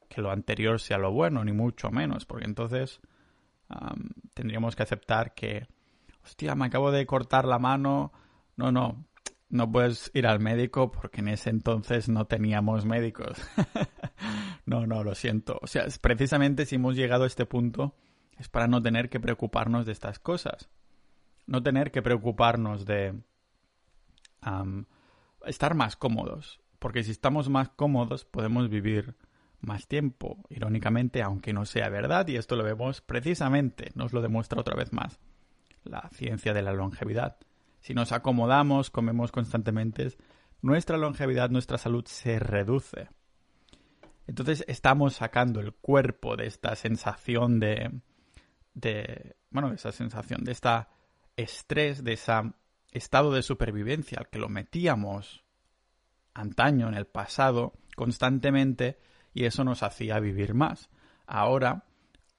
que 0.09 0.21
lo 0.21 0.31
anterior 0.31 0.79
sea 0.79 0.97
lo 0.97 1.11
bueno, 1.11 1.43
ni 1.43 1.51
mucho 1.51 1.91
menos, 1.91 2.25
porque 2.25 2.45
entonces 2.45 3.01
tendríamos 4.33 4.75
que 4.75 4.83
aceptar 4.83 5.33
que, 5.33 5.67
hostia, 6.23 6.55
me 6.55 6.65
acabo 6.65 6.91
de 6.91 7.05
cortar 7.05 7.45
la 7.45 7.59
mano. 7.59 8.11
No, 8.55 8.71
no, 8.71 9.05
no 9.49 9.71
puedes 9.71 10.11
ir 10.13 10.27
al 10.27 10.39
médico 10.39 10.91
porque 10.91 11.21
en 11.21 11.29
ese 11.29 11.49
entonces 11.49 12.09
no 12.09 12.25
teníamos 12.25 12.85
médicos. 12.85 13.37
no, 14.65 14.85
no, 14.85 15.03
lo 15.03 15.15
siento. 15.15 15.59
O 15.61 15.67
sea, 15.67 15.85
precisamente 16.01 16.65
si 16.65 16.75
hemos 16.75 16.95
llegado 16.95 17.23
a 17.23 17.27
este 17.27 17.45
punto 17.45 17.95
es 18.37 18.49
para 18.49 18.67
no 18.67 18.81
tener 18.81 19.09
que 19.09 19.19
preocuparnos 19.19 19.85
de 19.85 19.91
estas 19.91 20.19
cosas. 20.19 20.69
No 21.47 21.61
tener 21.61 21.91
que 21.91 22.01
preocuparnos 22.01 22.85
de 22.85 23.21
estar 25.45 25.75
más 25.75 25.95
cómodos. 25.95 26.59
Porque 26.79 27.03
si 27.03 27.11
estamos 27.11 27.49
más 27.49 27.69
cómodos 27.69 28.25
podemos 28.25 28.69
vivir 28.69 29.15
más 29.65 29.87
tiempo, 29.87 30.37
irónicamente, 30.49 31.21
aunque 31.21 31.53
no 31.53 31.65
sea 31.65 31.89
verdad, 31.89 32.27
y 32.27 32.37
esto 32.37 32.55
lo 32.55 32.63
vemos 32.63 33.01
precisamente, 33.01 33.91
nos 33.95 34.13
lo 34.13 34.21
demuestra 34.21 34.59
otra 34.59 34.75
vez 34.75 34.93
más, 34.93 35.19
la 35.83 36.09
ciencia 36.13 36.53
de 36.53 36.61
la 36.61 36.73
longevidad. 36.73 37.37
Si 37.79 37.93
nos 37.93 38.11
acomodamos, 38.11 38.89
comemos 38.89 39.31
constantemente, 39.31 40.15
nuestra 40.61 40.97
longevidad, 40.97 41.49
nuestra 41.49 41.77
salud 41.77 42.05
se 42.07 42.39
reduce. 42.39 43.09
Entonces 44.27 44.65
estamos 44.67 45.15
sacando 45.15 45.59
el 45.59 45.73
cuerpo 45.73 46.35
de 46.35 46.47
esta 46.47 46.75
sensación 46.75 47.59
de, 47.59 48.01
de 48.73 49.35
bueno, 49.51 49.69
de 49.69 49.75
esa 49.75 49.91
sensación, 49.91 50.43
de 50.43 50.51
esta 50.51 50.89
estrés, 51.37 52.03
de 52.03 52.13
ese 52.13 52.33
estado 52.91 53.31
de 53.31 53.43
supervivencia 53.43 54.17
al 54.19 54.29
que 54.29 54.39
lo 54.39 54.49
metíamos 54.49 55.43
antaño, 56.33 56.87
en 56.87 56.95
el 56.95 57.05
pasado, 57.05 57.73
constantemente, 57.95 58.99
y 59.35 59.45
eso 59.45 59.65
nos 59.65 59.83
hacía 59.83 60.19
vivir 60.19 60.55
más. 60.55 60.89
Ahora, 61.27 61.83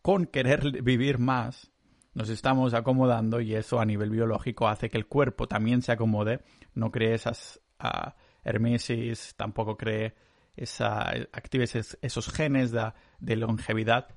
con 0.02 0.26
querer 0.26 0.62
vivir 0.82 1.18
más, 1.18 1.70
nos 2.14 2.30
estamos 2.30 2.72
acomodando 2.72 3.40
y 3.40 3.54
eso 3.54 3.78
a 3.78 3.84
nivel 3.84 4.10
biológico 4.10 4.66
hace 4.66 4.88
que 4.88 4.96
el 4.96 5.06
cuerpo 5.06 5.46
también 5.46 5.82
se 5.82 5.92
acomode, 5.92 6.40
no 6.74 6.90
cree 6.90 7.14
esas 7.14 7.60
uh, 7.84 8.10
hermesis, 8.42 9.34
tampoco 9.36 9.76
cree 9.76 10.14
esa, 10.56 11.10
active 11.32 11.64
esos, 11.64 12.32
genes 12.32 12.72
de, 12.72 13.36
longevidad 13.36 14.08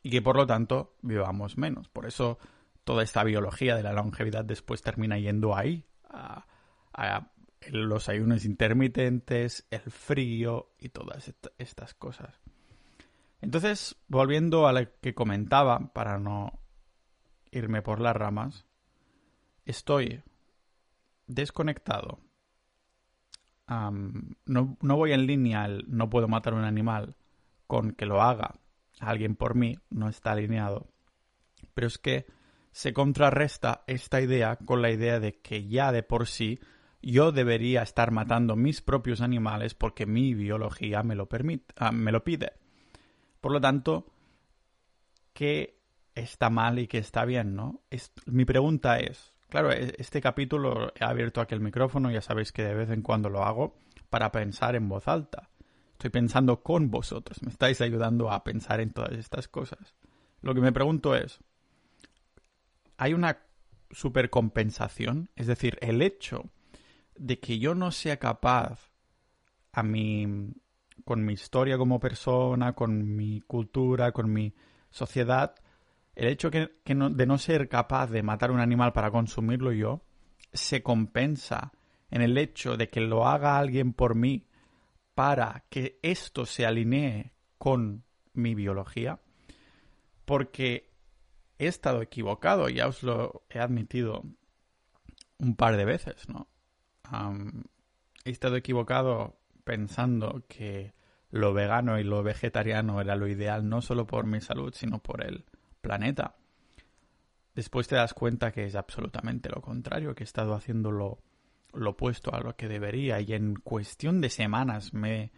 y 0.00 0.10
que 0.10 0.22
por 0.22 0.36
lo 0.36 0.46
tanto 0.46 0.94
vivamos 1.02 1.58
menos. 1.58 1.88
Por 1.88 2.06
eso 2.06 2.38
toda 2.84 3.02
esta 3.02 3.24
biología 3.24 3.74
de 3.74 3.82
la 3.82 3.92
longevidad 3.92 4.44
después 4.44 4.82
termina 4.82 5.18
yendo 5.18 5.56
ahí, 5.56 5.84
a 6.08 6.46
los 7.70 8.08
ayunos 8.08 8.44
intermitentes, 8.44 9.66
el 9.70 9.90
frío 9.90 10.72
y 10.78 10.90
todas 10.90 11.32
estas 11.58 11.94
cosas. 11.94 12.40
Entonces, 13.40 13.96
volviendo 14.08 14.66
a 14.66 14.72
lo 14.72 14.80
que 15.00 15.14
comentaba, 15.14 15.92
para 15.92 16.18
no 16.18 16.60
irme 17.50 17.82
por 17.82 18.00
las 18.00 18.16
ramas, 18.16 18.66
estoy 19.64 20.22
desconectado. 21.26 22.20
no, 23.68 24.76
no, 24.80 24.96
voy 24.96 25.12
en 25.12 25.26
línea, 25.26 25.68
no 25.86 26.10
puedo 26.10 26.26
matar 26.26 26.54
un 26.54 26.64
animal 26.64 27.16
con 27.66 27.92
que 27.92 28.06
lo 28.06 28.22
haga 28.22 28.54
alguien 29.00 29.36
por 29.36 29.54
mí, 29.54 29.78
no 29.90 30.08
está 30.08 30.32
alineado. 30.32 30.88
Pero 31.74 31.86
es 31.86 31.98
que 31.98 32.26
se 32.72 32.92
contrarresta 32.92 33.84
esta 33.86 34.20
idea 34.20 34.56
con 34.56 34.82
la 34.82 34.90
idea 34.90 35.20
de 35.20 35.40
que 35.40 35.68
ya 35.68 35.92
de 35.92 36.02
por 36.02 36.26
sí 36.26 36.60
yo 37.02 37.32
debería 37.32 37.82
estar 37.82 38.10
matando 38.10 38.56
mis 38.56 38.80
propios 38.82 39.20
animales 39.20 39.74
porque 39.74 40.06
mi 40.06 40.34
biología 40.34 41.02
me 41.02 41.14
lo 41.14 41.28
permite, 41.28 41.74
ah, 41.76 41.92
me 41.92 42.12
lo 42.12 42.24
pide. 42.24 42.52
Por 43.40 43.52
lo 43.52 43.60
tanto, 43.60 44.06
¿qué 45.32 45.80
está 46.14 46.50
mal 46.50 46.78
y 46.78 46.88
qué 46.88 46.98
está 46.98 47.24
bien, 47.24 47.54
no? 47.54 47.82
mi 48.26 48.44
pregunta 48.44 48.98
es, 48.98 49.34
claro, 49.48 49.70
e, 49.72 49.94
este 49.98 50.20
capítulo 50.20 50.92
he 50.98 51.04
abierto 51.04 51.40
aquí 51.40 51.54
el 51.54 51.60
micrófono, 51.60 52.10
ya 52.10 52.20
sabéis 52.20 52.52
que 52.52 52.64
de 52.64 52.74
vez 52.74 52.90
en 52.90 53.02
cuando 53.02 53.30
lo 53.30 53.44
hago 53.44 53.78
para 54.10 54.32
pensar 54.32 54.74
en 54.74 54.88
voz 54.88 55.06
alta. 55.06 55.50
Estoy 55.92 56.10
pensando 56.10 56.62
con 56.62 56.90
vosotros, 56.90 57.42
me 57.42 57.50
estáis 57.50 57.80
ayudando 57.80 58.30
a 58.30 58.44
pensar 58.44 58.80
en 58.80 58.92
todas 58.92 59.12
estas 59.12 59.48
cosas. 59.48 59.94
Lo 60.42 60.54
que 60.54 60.60
me 60.60 60.72
pregunto 60.72 61.16
es, 61.16 61.40
¿hay 62.96 63.14
una 63.14 63.38
supercompensación? 63.90 65.30
Es 65.34 65.48
decir, 65.48 65.76
el 65.80 66.02
hecho 66.02 66.50
de 67.18 67.38
que 67.40 67.58
yo 67.58 67.74
no 67.74 67.90
sea 67.90 68.18
capaz 68.18 68.92
a 69.72 69.82
mi 69.82 70.52
con 71.04 71.24
mi 71.24 71.32
historia 71.32 71.78
como 71.78 72.00
persona, 72.00 72.74
con 72.74 73.16
mi 73.16 73.40
cultura, 73.40 74.12
con 74.12 74.32
mi 74.32 74.54
sociedad, 74.90 75.54
el 76.14 76.28
hecho 76.28 76.50
de 76.50 77.26
no 77.26 77.38
ser 77.38 77.68
capaz 77.68 78.08
de 78.08 78.22
matar 78.22 78.50
un 78.50 78.60
animal 78.60 78.92
para 78.92 79.10
consumirlo 79.10 79.72
yo, 79.72 80.02
se 80.52 80.82
compensa 80.82 81.72
en 82.10 82.22
el 82.22 82.36
hecho 82.36 82.76
de 82.76 82.88
que 82.90 83.00
lo 83.00 83.26
haga 83.26 83.58
alguien 83.58 83.92
por 83.92 84.14
mí 84.16 84.48
para 85.14 85.64
que 85.70 85.98
esto 86.02 86.46
se 86.46 86.66
alinee 86.66 87.32
con 87.58 88.04
mi 88.34 88.54
biología, 88.54 89.20
porque 90.24 90.90
he 91.58 91.66
estado 91.66 92.02
equivocado, 92.02 92.68
ya 92.68 92.86
os 92.86 93.02
lo 93.02 93.44
he 93.50 93.58
admitido 93.58 94.22
un 95.38 95.56
par 95.56 95.76
de 95.76 95.84
veces, 95.84 96.28
¿no? 96.28 96.48
He 98.24 98.30
estado 98.30 98.56
equivocado 98.56 99.38
pensando 99.64 100.44
que 100.48 100.94
lo 101.30 101.52
vegano 101.52 101.98
y 101.98 102.04
lo 102.04 102.22
vegetariano 102.22 103.00
era 103.00 103.16
lo 103.16 103.28
ideal 103.28 103.68
no 103.68 103.82
solo 103.82 104.06
por 104.06 104.26
mi 104.26 104.40
salud, 104.40 104.72
sino 104.74 104.98
por 104.98 105.24
el 105.24 105.44
planeta. 105.80 106.36
Después 107.54 107.88
te 107.88 107.96
das 107.96 108.14
cuenta 108.14 108.52
que 108.52 108.64
es 108.64 108.74
absolutamente 108.76 109.48
lo 109.48 109.60
contrario, 109.60 110.14
que 110.14 110.22
he 110.22 110.24
estado 110.24 110.54
haciendo 110.54 110.90
lo, 110.90 111.18
opuesto 111.72 112.34
a 112.34 112.40
lo 112.40 112.56
que 112.56 112.68
debería 112.68 113.20
y 113.20 113.32
en 113.32 113.56
cuestión 113.56 114.20
de 114.20 114.30
semanas 114.30 114.94
me 114.94 115.32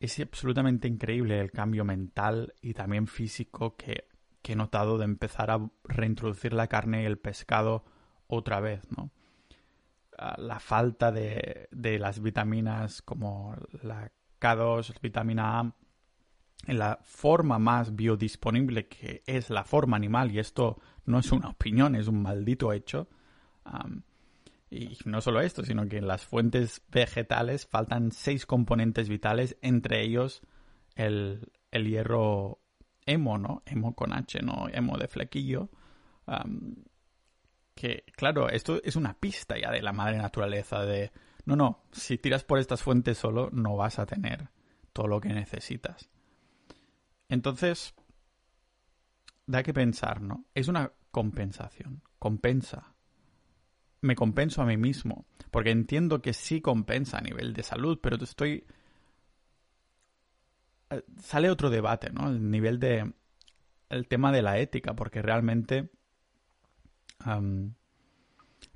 es 0.00 0.18
absolutamente 0.18 0.88
increíble 0.88 1.38
el 1.38 1.50
cambio 1.50 1.84
mental 1.84 2.54
y 2.62 2.72
también 2.72 3.06
físico 3.06 3.76
que, 3.76 4.08
que 4.40 4.54
he 4.54 4.56
notado 4.56 4.96
de 4.96 5.04
empezar 5.04 5.50
a 5.50 5.60
reintroducir 5.84 6.54
la 6.54 6.68
carne 6.68 7.02
y 7.02 7.06
el 7.06 7.18
pescado 7.18 7.84
otra 8.26 8.60
vez, 8.60 8.80
¿no? 8.96 9.10
La 10.36 10.60
falta 10.60 11.10
de, 11.10 11.68
de 11.70 11.98
las 11.98 12.20
vitaminas 12.20 13.00
como 13.00 13.56
la 13.82 14.12
K2, 14.38 15.00
vitamina 15.00 15.60
A, 15.60 15.74
en 16.66 16.78
la 16.78 16.98
forma 17.02 17.58
más 17.58 17.94
biodisponible 17.96 18.86
que 18.86 19.22
es 19.26 19.50
la 19.50 19.64
forma 19.64 19.96
animal, 19.96 20.30
y 20.30 20.38
esto 20.38 20.78
no 21.06 21.18
es 21.18 21.32
una 21.32 21.48
opinión, 21.48 21.94
es 21.94 22.06
un 22.06 22.22
maldito 22.22 22.72
hecho. 22.72 23.08
y 24.70 24.96
no 25.04 25.20
solo 25.20 25.40
esto, 25.40 25.64
sino 25.64 25.88
que 25.88 25.96
en 25.96 26.06
las 26.06 26.24
fuentes 26.24 26.82
vegetales 26.90 27.66
faltan 27.66 28.12
seis 28.12 28.46
componentes 28.46 29.08
vitales, 29.08 29.56
entre 29.62 30.02
ellos 30.02 30.42
el, 30.96 31.50
el 31.70 31.88
hierro 31.88 32.60
hemo, 33.06 33.38
¿no? 33.38 33.62
Hemo 33.64 33.94
con 33.94 34.12
H, 34.12 34.40
no 34.42 34.68
hemo 34.70 34.98
de 34.98 35.08
flequillo 35.08 35.70
que, 37.80 38.04
claro, 38.14 38.50
esto 38.50 38.78
es 38.84 38.94
una 38.94 39.14
pista 39.14 39.58
ya 39.58 39.70
de 39.70 39.80
la 39.80 39.94
madre 39.94 40.18
naturaleza 40.18 40.84
de, 40.84 41.12
no, 41.46 41.56
no, 41.56 41.82
si 41.92 42.18
tiras 42.18 42.44
por 42.44 42.58
estas 42.58 42.82
fuentes 42.82 43.16
solo 43.16 43.48
no 43.52 43.74
vas 43.74 43.98
a 43.98 44.04
tener 44.04 44.50
todo 44.92 45.06
lo 45.06 45.18
que 45.18 45.30
necesitas. 45.30 46.10
Entonces, 47.30 47.94
da 49.46 49.62
que 49.62 49.72
pensar, 49.72 50.20
¿no? 50.20 50.44
Es 50.54 50.68
una 50.68 50.92
compensación, 51.10 52.02
compensa. 52.18 52.92
Me 54.02 54.14
compenso 54.14 54.60
a 54.60 54.66
mí 54.66 54.76
mismo, 54.76 55.24
porque 55.50 55.70
entiendo 55.70 56.20
que 56.20 56.34
sí 56.34 56.60
compensa 56.60 57.16
a 57.16 57.22
nivel 57.22 57.54
de 57.54 57.62
salud, 57.62 57.98
pero 58.02 58.22
estoy... 58.22 58.66
Eh, 60.90 61.02
sale 61.16 61.48
otro 61.48 61.70
debate, 61.70 62.10
¿no? 62.10 62.28
El 62.28 62.50
nivel 62.50 62.78
de... 62.78 63.10
El 63.88 64.06
tema 64.06 64.32
de 64.32 64.42
la 64.42 64.58
ética, 64.58 64.94
porque 64.94 65.22
realmente 65.22 65.90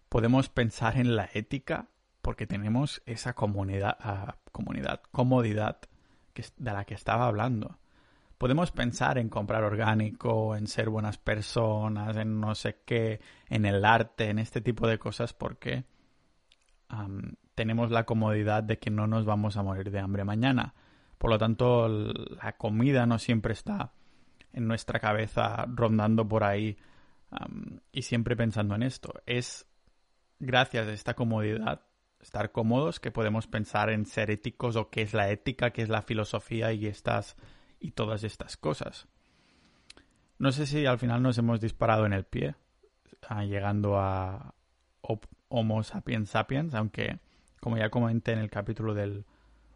podemos 0.08 0.48
pensar 0.48 0.96
en 0.96 1.16
la 1.16 1.28
ética 1.32 1.88
porque 2.22 2.46
tenemos 2.46 3.02
esa 3.06 3.34
comunidad, 3.34 3.98
comunidad 4.52 5.02
comodidad 5.10 5.78
que, 6.32 6.44
de 6.56 6.72
la 6.72 6.84
que 6.84 6.94
estaba 6.94 7.26
hablando. 7.26 7.78
Podemos 8.38 8.72
pensar 8.72 9.18
en 9.18 9.28
comprar 9.28 9.62
orgánico, 9.62 10.56
en 10.56 10.66
ser 10.66 10.88
buenas 10.88 11.18
personas, 11.18 12.16
en 12.16 12.40
no 12.40 12.54
sé 12.54 12.80
qué, 12.84 13.20
en 13.48 13.64
el 13.64 13.84
arte, 13.84 14.30
en 14.30 14.38
este 14.38 14.60
tipo 14.60 14.86
de 14.86 14.98
cosas 14.98 15.32
porque 15.32 15.84
tenemos 17.54 17.90
la 17.90 18.04
comodidad 18.04 18.62
de 18.62 18.78
que 18.78 18.90
no 18.90 19.06
nos 19.06 19.24
vamos 19.24 19.56
a 19.56 19.62
morir 19.62 19.90
de 19.90 20.00
hambre 20.00 20.24
mañana. 20.24 20.74
Por 21.18 21.30
lo 21.30 21.38
tanto, 21.38 21.88
la 21.88 22.56
comida 22.56 23.06
no 23.06 23.18
siempre 23.18 23.52
está 23.52 23.92
en 24.52 24.68
nuestra 24.68 25.00
cabeza 25.00 25.64
rondando 25.68 26.26
por 26.28 26.44
ahí 26.44 26.76
y 27.92 28.02
siempre 28.02 28.36
pensando 28.36 28.74
en 28.74 28.82
esto. 28.82 29.14
Es 29.26 29.66
gracias 30.38 30.88
a 30.88 30.92
esta 30.92 31.14
comodidad, 31.14 31.86
estar 32.20 32.52
cómodos, 32.52 33.00
que 33.00 33.10
podemos 33.10 33.46
pensar 33.46 33.90
en 33.90 34.06
ser 34.06 34.30
éticos 34.30 34.76
o 34.76 34.90
qué 34.90 35.02
es 35.02 35.14
la 35.14 35.30
ética, 35.30 35.70
qué 35.70 35.82
es 35.82 35.88
la 35.88 36.02
filosofía 36.02 36.72
y 36.72 36.86
estas 36.86 37.36
y 37.80 37.92
todas 37.92 38.24
estas 38.24 38.56
cosas. 38.56 39.08
No 40.38 40.52
sé 40.52 40.66
si 40.66 40.86
al 40.86 40.98
final 40.98 41.22
nos 41.22 41.38
hemos 41.38 41.60
disparado 41.60 42.06
en 42.06 42.12
el 42.12 42.24
pie, 42.24 42.54
ah, 43.28 43.44
llegando 43.44 43.98
a 43.98 44.54
Homo 45.48 45.82
sapiens 45.82 46.30
sapiens, 46.30 46.74
aunque 46.74 47.20
como 47.60 47.76
ya 47.76 47.90
comenté 47.90 48.32
en 48.32 48.38
el 48.38 48.50
capítulo 48.50 48.94
del 48.94 49.24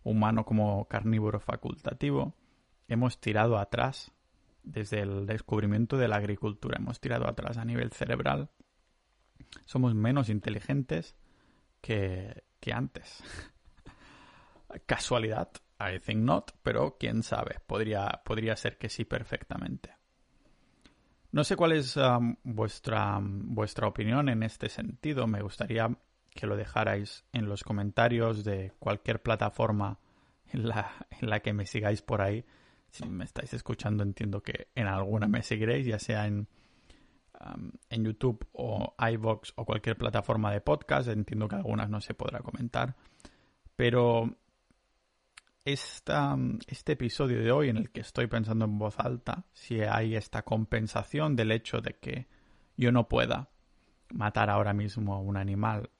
humano 0.03 0.45
como 0.45 0.87
carnívoro 0.87 1.39
facultativo, 1.39 2.35
hemos 2.89 3.21
tirado 3.21 3.59
atrás 3.59 4.13
desde 4.63 5.01
el 5.01 5.27
descubrimiento 5.27 5.97
de 5.97 6.09
la 6.09 6.17
agricultura. 6.17 6.79
Hemos 6.79 7.01
tirado 7.01 7.29
atrás 7.29 7.57
a 7.57 7.65
nivel 7.65 7.93
cerebral. 7.93 8.51
Somos 9.65 9.95
menos 9.95 10.29
inteligentes 10.29 11.17
que, 11.81 12.45
que 12.61 12.73
antes. 12.73 13.23
Casualidad, 14.87 15.51
I 15.81 15.99
think 16.01 16.21
not, 16.21 16.53
pero 16.63 16.97
quién 16.99 17.23
sabe, 17.23 17.61
podría, 17.67 18.23
podría 18.25 18.57
ser 18.57 18.79
que 18.79 18.89
sí 18.89 19.05
perfectamente. 19.05 19.97
No 21.31 21.45
sé 21.45 21.57
cuál 21.57 21.73
es 21.73 21.97
um, 21.97 22.37
vuestra, 22.43 23.19
vuestra 23.21 23.87
opinión 23.87 24.29
en 24.29 24.43
este 24.43 24.69
sentido. 24.69 25.27
Me 25.27 25.43
gustaría 25.43 25.91
que 26.31 26.47
lo 26.47 26.57
dejarais 26.57 27.25
en 27.33 27.49
los 27.49 27.65
comentarios 27.65 28.45
de 28.45 28.73
cualquier 28.79 29.23
plataforma 29.23 29.99
en 30.47 30.69
la, 30.69 31.07
en 31.11 31.29
la 31.29 31.41
que 31.41 31.53
me 31.53 31.67
sigáis 31.67 32.01
por 32.03 32.23
ahí 32.23 32.45
si 32.91 33.09
me 33.09 33.25
estáis 33.25 33.53
escuchando, 33.55 34.03
entiendo 34.03 34.43
que 34.43 34.69
en 34.75 34.87
alguna 34.87 35.29
me 35.29 35.43
seguiréis, 35.43 35.87
ya 35.87 35.99
sea 35.99 36.27
en, 36.27 36.49
en 37.91 38.05
YouTube 38.05 38.47
o 38.53 38.95
iVox 38.99 39.53
o 39.57 39.65
cualquier 39.65 39.97
plataforma 39.97 40.53
de 40.53 40.61
podcast. 40.61 41.09
Entiendo 41.09 41.49
que 41.49 41.57
algunas 41.57 41.89
no 41.91 42.01
se 42.01 42.15
podrá 42.15 42.41
comentar. 42.41 42.97
Pero 43.77 44.37
esta, 45.65 46.37
este 46.67 46.93
episodio 46.93 47.43
de 47.43 47.53
hoy 47.53 47.69
en 47.69 47.77
el 47.77 47.91
que 47.91 48.01
estoy 48.01 48.27
pensando 48.27 48.65
en 48.65 48.79
voz 48.79 48.99
alta, 48.99 49.45
si 49.53 49.81
hay 49.83 50.17
esta 50.17 50.43
compensación 50.43 51.37
del 51.37 51.53
hecho 51.53 51.81
de 51.81 51.95
que 51.95 52.27
yo 52.77 52.91
no 52.91 53.09
pueda 53.09 53.51
matar 54.11 54.51
ahora 54.51 54.73
mismo 54.73 55.15
a 55.15 55.21
un 55.21 55.37
animal 55.37 55.91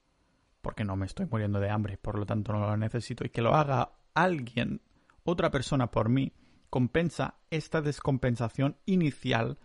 porque 0.61 0.83
no 0.83 0.95
me 0.95 1.05
estoy 1.05 1.25
muriendo 1.25 1.59
de 1.59 1.69
hambre, 1.69 1.97
por 1.97 2.17
lo 2.17 2.25
tanto 2.25 2.51
no 2.53 2.59
lo 2.59 2.77
necesito, 2.77 3.25
y 3.25 3.29
que 3.29 3.41
lo 3.41 3.55
haga 3.55 3.93
alguien, 4.13 4.81
otra 5.23 5.51
persona 5.51 5.89
por 5.91 6.09
mí, 6.09 6.33
compensa 6.69 7.35
esta 7.49 7.81
descompensación 7.81 8.77
inicial 8.85 9.57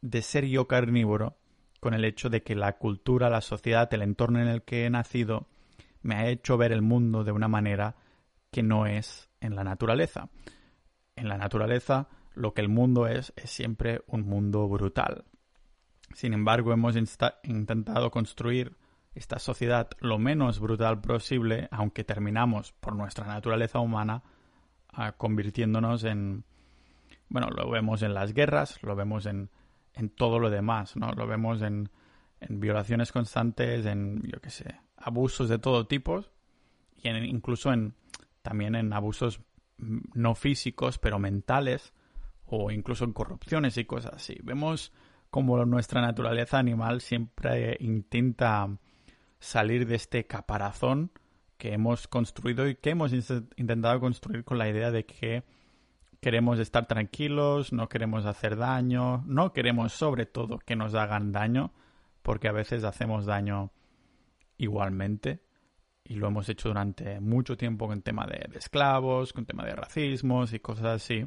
de 0.00 0.22
ser 0.22 0.46
yo 0.46 0.68
carnívoro 0.68 1.38
con 1.80 1.94
el 1.94 2.04
hecho 2.04 2.30
de 2.30 2.42
que 2.42 2.54
la 2.54 2.78
cultura, 2.78 3.30
la 3.30 3.40
sociedad, 3.40 3.92
el 3.92 4.02
entorno 4.02 4.40
en 4.40 4.48
el 4.48 4.62
que 4.62 4.86
he 4.86 4.90
nacido 4.90 5.48
me 6.02 6.16
ha 6.16 6.28
hecho 6.28 6.56
ver 6.56 6.72
el 6.72 6.82
mundo 6.82 7.24
de 7.24 7.32
una 7.32 7.48
manera 7.48 7.96
que 8.50 8.62
no 8.62 8.86
es 8.86 9.30
en 9.40 9.56
la 9.56 9.64
naturaleza. 9.64 10.30
En 11.16 11.28
la 11.28 11.38
naturaleza 11.38 12.08
lo 12.34 12.52
que 12.52 12.60
el 12.60 12.68
mundo 12.68 13.06
es 13.06 13.32
es 13.36 13.50
siempre 13.50 14.02
un 14.06 14.22
mundo 14.22 14.68
brutal. 14.68 15.24
Sin 16.14 16.32
embargo, 16.32 16.72
hemos 16.72 16.96
intentado 16.96 18.10
construir 18.10 18.76
esta 19.14 19.38
sociedad 19.38 19.90
lo 20.00 20.18
menos 20.18 20.60
brutal 20.60 21.00
posible, 21.00 21.68
aunque 21.70 22.04
terminamos 22.04 22.72
por 22.72 22.94
nuestra 22.94 23.26
naturaleza 23.26 23.78
humana 23.80 24.22
convirtiéndonos 25.16 26.04
en, 26.04 26.44
bueno, 27.28 27.48
lo 27.50 27.70
vemos 27.70 28.02
en 28.02 28.14
las 28.14 28.32
guerras, 28.32 28.82
lo 28.82 28.94
vemos 28.96 29.26
en, 29.26 29.50
en 29.94 30.10
todo 30.10 30.38
lo 30.38 30.50
demás, 30.50 30.96
¿no? 30.96 31.12
Lo 31.12 31.26
vemos 31.26 31.62
en, 31.62 31.90
en 32.40 32.60
violaciones 32.60 33.12
constantes, 33.12 33.86
en, 33.86 34.22
yo 34.22 34.40
qué 34.40 34.50
sé, 34.50 34.80
abusos 34.96 35.48
de 35.48 35.58
todo 35.58 35.86
tipo 35.86 36.24
y 37.02 37.08
en, 37.08 37.24
incluso 37.24 37.72
en, 37.72 37.94
también 38.42 38.74
en 38.74 38.92
abusos 38.92 39.40
no 39.78 40.34
físicos, 40.34 40.98
pero 40.98 41.18
mentales 41.18 41.92
o 42.46 42.70
incluso 42.70 43.04
en 43.04 43.12
corrupciones 43.12 43.76
y 43.76 43.84
cosas 43.84 44.14
así. 44.14 44.38
Vemos 44.42 44.92
como 45.30 45.64
nuestra 45.64 46.00
naturaleza 46.00 46.58
animal 46.58 47.00
siempre 47.00 47.76
intenta 47.80 48.68
salir 49.40 49.86
de 49.86 49.96
este 49.96 50.26
caparazón 50.26 51.10
que 51.64 51.72
hemos 51.72 52.08
construido 52.08 52.68
y 52.68 52.74
que 52.74 52.90
hemos 52.90 53.14
intentado 53.56 53.98
construir 53.98 54.44
con 54.44 54.58
la 54.58 54.68
idea 54.68 54.90
de 54.90 55.06
que 55.06 55.44
queremos 56.20 56.58
estar 56.58 56.84
tranquilos, 56.86 57.72
no 57.72 57.88
queremos 57.88 58.26
hacer 58.26 58.58
daño, 58.58 59.24
no 59.26 59.54
queremos 59.54 59.94
sobre 59.94 60.26
todo 60.26 60.58
que 60.58 60.76
nos 60.76 60.94
hagan 60.94 61.32
daño, 61.32 61.72
porque 62.20 62.48
a 62.48 62.52
veces 62.52 62.84
hacemos 62.84 63.24
daño 63.24 63.72
igualmente 64.58 65.40
y 66.04 66.16
lo 66.16 66.26
hemos 66.26 66.50
hecho 66.50 66.68
durante 66.68 67.18
mucho 67.20 67.56
tiempo 67.56 67.86
con 67.86 68.02
tema 68.02 68.26
de, 68.26 68.46
de 68.46 68.58
esclavos, 68.58 69.32
con 69.32 69.46
tema 69.46 69.64
de 69.64 69.74
racismos 69.74 70.52
y 70.52 70.58
cosas 70.58 70.84
así. 70.84 71.26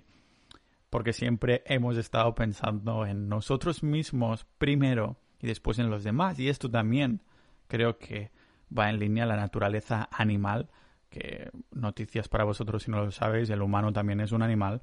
porque 0.92 1.14
siempre 1.14 1.64
hemos 1.66 1.98
estado 1.98 2.36
pensando 2.36 3.08
en 3.08 3.28
nosotros 3.28 3.82
mismos 3.82 4.46
primero 4.60 5.18
y 5.40 5.48
después 5.48 5.80
en 5.80 5.90
los 5.90 6.04
demás. 6.04 6.38
Y 6.38 6.48
esto 6.48 6.70
también 6.70 7.24
creo 7.68 7.98
que 7.98 8.30
va 8.76 8.90
en 8.90 9.00
línea 9.00 9.26
la 9.26 9.36
naturaleza 9.36 10.10
animal, 10.12 10.70
que 11.10 11.50
noticias 11.72 12.28
para 12.28 12.44
vosotros 12.44 12.84
si 12.84 12.92
no 12.92 13.04
lo 13.04 13.12
sabéis, 13.12 13.50
el 13.50 13.62
humano 13.62 13.94
también 13.94 14.20
es 14.20 14.32
un 14.32 14.42
animal. 14.42 14.82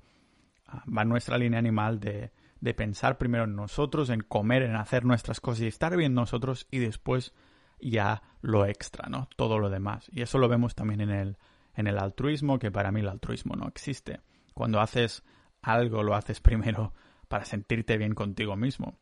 Ah, 0.66 0.85
va 0.87 1.03
en 1.03 1.09
nuestra 1.09 1.38
línea 1.38 1.59
animal 1.59 2.01
de, 2.01 2.33
de 2.61 2.75
pensar 2.75 3.18
primero 3.18 3.44
en 3.44 3.57
nosotros, 3.57 4.11
en 4.11 4.20
comer, 4.20 4.62
en 4.62 4.77
hacer 4.77 5.05
nuestras 5.05 5.40
cosas 5.40 5.62
y 5.62 5.66
estar 5.66 5.97
bien 5.97 6.14
nosotros 6.14 6.66
y 6.70 6.79
después 6.79 7.35
ya 7.81 8.23
lo 8.40 8.66
extra, 8.66 9.09
¿no? 9.09 9.29
Todo 9.37 9.59
lo 9.59 9.70
demás. 9.70 10.09
Y 10.12 10.23
eso 10.23 10.38
lo 10.38 10.49
vemos 10.49 10.75
también 10.75 11.01
en 11.03 11.11
el, 11.11 11.37
en 11.75 11.87
el 11.87 11.99
altruismo, 11.99 12.59
que 12.59 12.70
para 12.70 12.90
mí 12.92 13.01
el 13.01 13.09
altruismo 13.09 13.55
no 13.55 13.68
existe. 13.68 14.20
Cuando 14.55 14.81
haces 14.81 15.23
algo, 15.61 16.03
lo 16.03 16.14
haces 16.14 16.40
primero 16.42 16.94
para 17.29 17.44
sentirte 17.44 17.99
bien 17.99 18.14
contigo 18.14 18.57
mismo. 18.57 18.99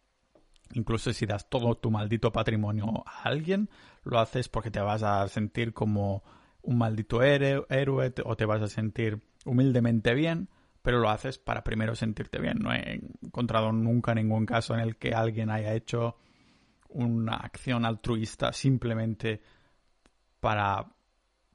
Incluso 0.73 1.13
si 1.13 1.27
das 1.27 1.49
todo 1.49 1.77
tu 1.77 1.91
maldito 1.91 2.33
patrimonio 2.33 3.05
a 3.07 3.23
alguien, 3.23 3.69
lo 4.05 4.19
haces 4.19 4.49
porque 4.49 4.71
te 4.71 4.81
vas 4.81 5.03
a 5.03 5.27
sentir 5.29 5.73
como 5.73 6.23
un 6.63 6.79
maldito 6.79 7.23
héroe 7.23 8.13
o 8.25 8.37
te 8.37 8.45
vas 8.45 8.63
a 8.63 8.69
sentir 8.69 9.21
humildemente 9.45 10.15
bien, 10.15 10.49
pero 10.83 10.99
lo 10.99 11.11
haces 11.11 11.39
para 11.39 11.65
primero 11.65 11.95
sentirte 11.95 12.41
bien. 12.41 12.59
No 12.61 12.73
he 12.73 13.01
encontrado 13.23 13.73
nunca 13.73 14.15
ningún 14.15 14.47
caso 14.47 14.75
en 14.75 14.81
el 14.81 14.97
que 14.97 15.15
alguien 15.15 15.51
haya 15.51 15.75
hecho 15.75 16.17
una 16.89 17.37
acción 17.37 17.85
altruista 17.85 18.53
simplemente 18.53 19.41
para, 20.41 20.95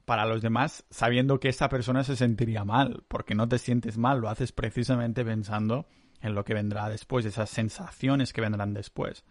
para 0.06 0.26
los 0.26 0.42
demás, 0.42 0.86
sabiendo 0.90 1.40
que 1.40 1.50
esa 1.50 1.70
persona 1.70 2.04
se 2.04 2.16
sentiría 2.16 2.64
mal, 2.64 3.04
porque 3.08 3.36
no 3.36 3.48
te 3.48 3.58
sientes 3.58 3.98
mal, 3.98 4.20
lo 4.20 4.30
haces 4.30 4.52
precisamente 4.52 5.24
pensando 5.24 5.88
en 6.22 6.36
lo 6.36 6.44
que 6.44 6.54
vendrá 6.54 6.90
después, 6.90 7.26
esas 7.26 7.50
sensaciones 7.50 8.34
que 8.34 8.42
vendrán 8.42 8.74
después. 8.74 9.24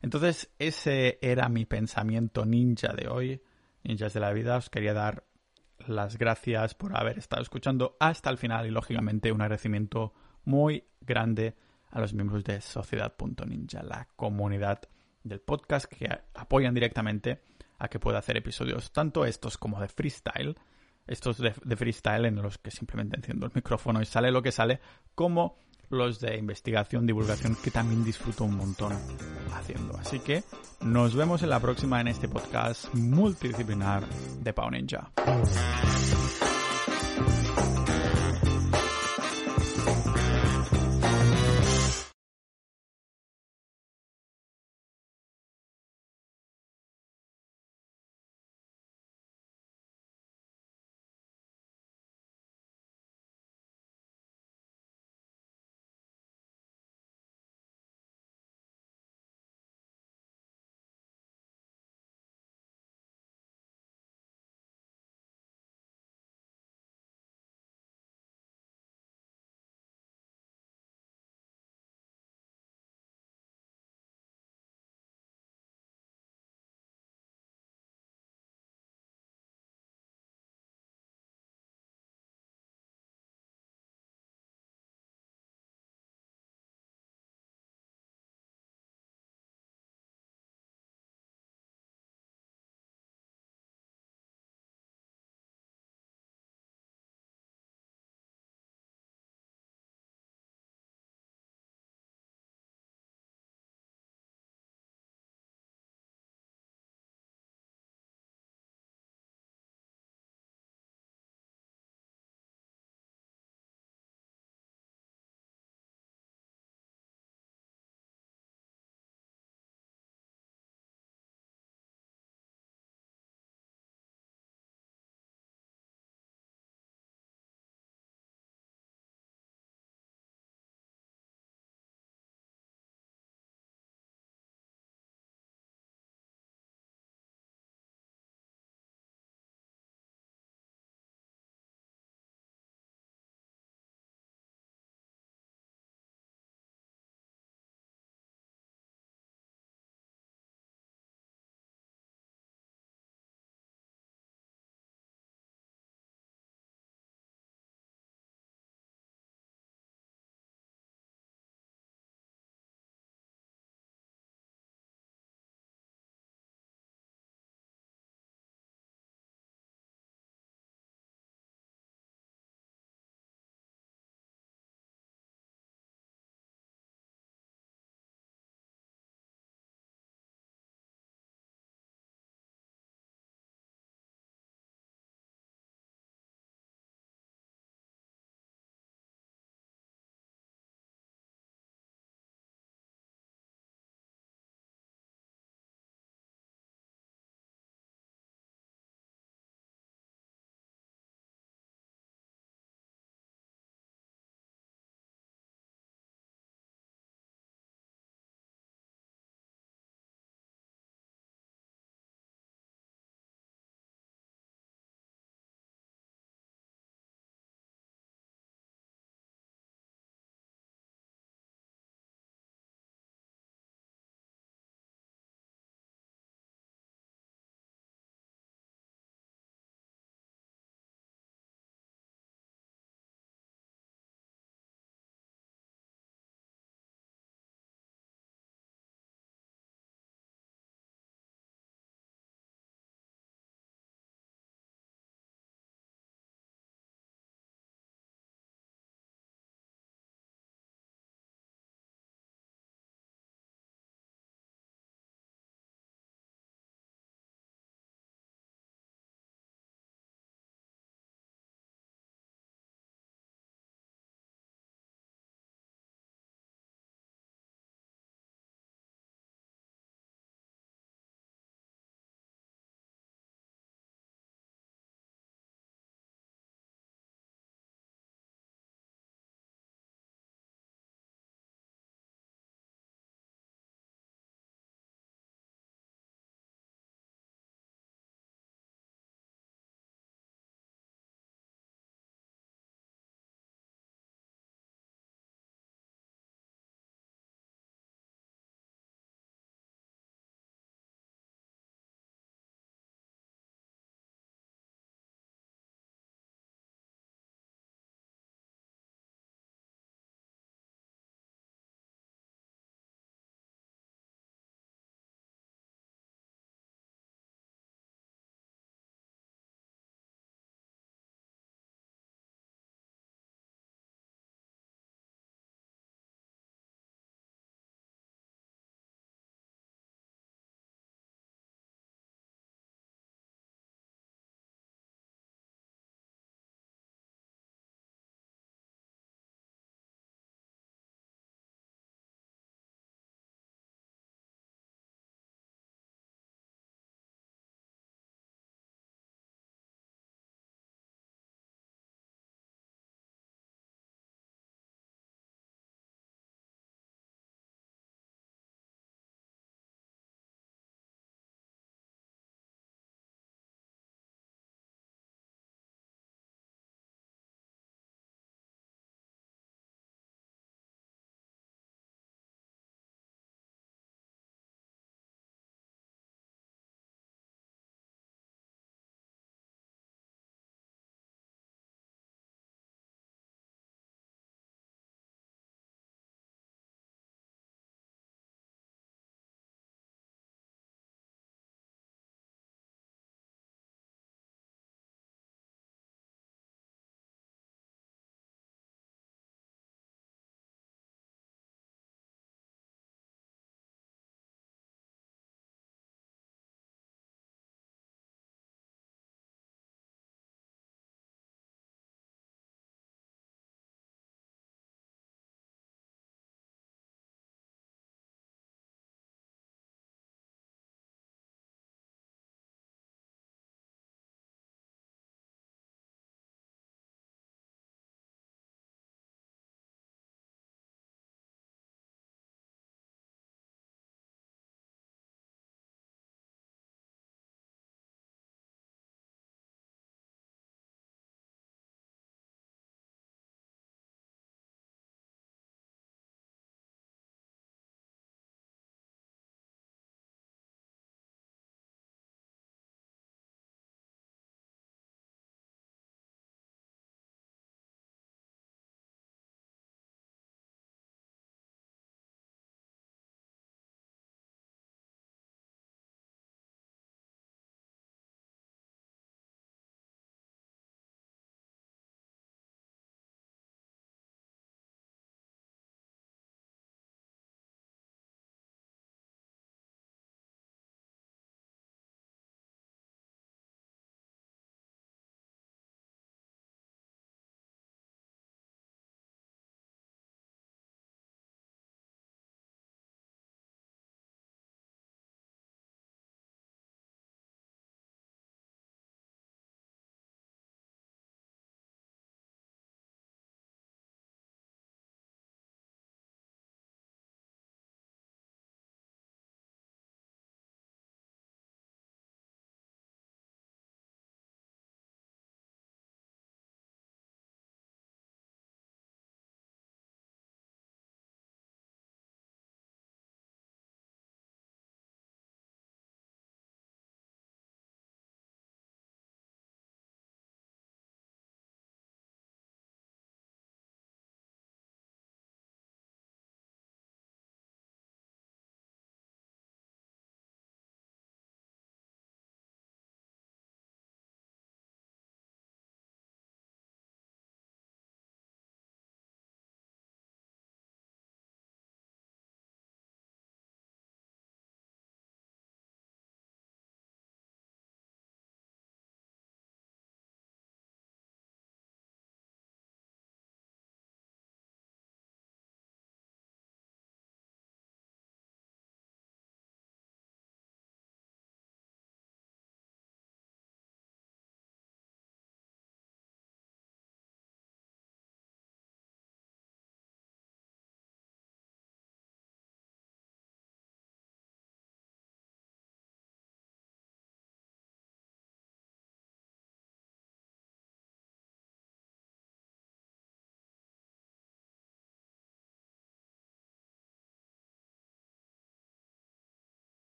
entonces, 0.00 0.50
ese 0.58 1.18
era 1.20 1.48
mi 1.48 1.64
pensamiento 1.64 2.44
ninja 2.44 2.92
de 2.92 3.08
hoy, 3.08 3.42
ninjas 3.82 4.14
de 4.14 4.20
la 4.20 4.32
vida. 4.32 4.56
Os 4.56 4.70
quería 4.70 4.94
dar 4.94 5.24
las 5.86 6.16
gracias 6.18 6.74
por 6.74 6.96
haber 6.96 7.18
estado 7.18 7.42
escuchando 7.42 7.96
hasta 8.00 8.30
el 8.30 8.38
final 8.38 8.66
y, 8.66 8.70
lógicamente, 8.70 9.32
un 9.32 9.42
agradecimiento 9.42 10.14
muy 10.44 10.84
grande 11.00 11.54
a 11.90 12.00
los 12.00 12.14
miembros 12.14 12.44
de 12.44 12.60
Sociedad.ninja, 12.60 13.82
la 13.82 14.08
comunidad 14.16 14.82
del 15.22 15.40
podcast 15.40 15.86
que 15.86 16.08
apoyan 16.34 16.74
directamente 16.74 17.42
a 17.78 17.88
que 17.88 17.98
pueda 17.98 18.18
hacer 18.18 18.36
episodios 18.36 18.92
tanto 18.92 19.24
estos 19.24 19.58
como 19.58 19.80
de 19.80 19.88
freestyle, 19.88 20.56
estos 21.06 21.38
de, 21.38 21.76
freestyle 21.76 22.26
en 22.26 22.36
los 22.42 22.58
que 22.58 22.70
simplemente 22.70 23.16
enciendo 23.16 23.46
el 23.46 23.52
micrófono 23.54 24.00
y 24.00 24.06
sale 24.06 24.30
lo 24.30 24.42
que 24.42 24.52
sale, 24.52 24.80
como 25.14 25.58
los 25.88 26.20
de 26.20 26.36
investigación, 26.36 27.06
divulgación, 27.06 27.56
que 27.62 27.70
también 27.70 28.04
disfruto 28.04 28.44
un 28.44 28.56
montón 28.56 28.92
haciendo. 29.54 29.96
Así 29.98 30.18
que 30.18 30.42
nos 30.80 31.14
vemos 31.14 31.42
en 31.42 31.50
la 31.50 31.60
próxima 31.60 32.00
en 32.00 32.08
este 32.08 32.28
podcast 32.28 32.92
multidisciplinar 32.94 34.04
de 34.06 34.52
Pau 34.52 34.70
Ninja. 34.70 35.12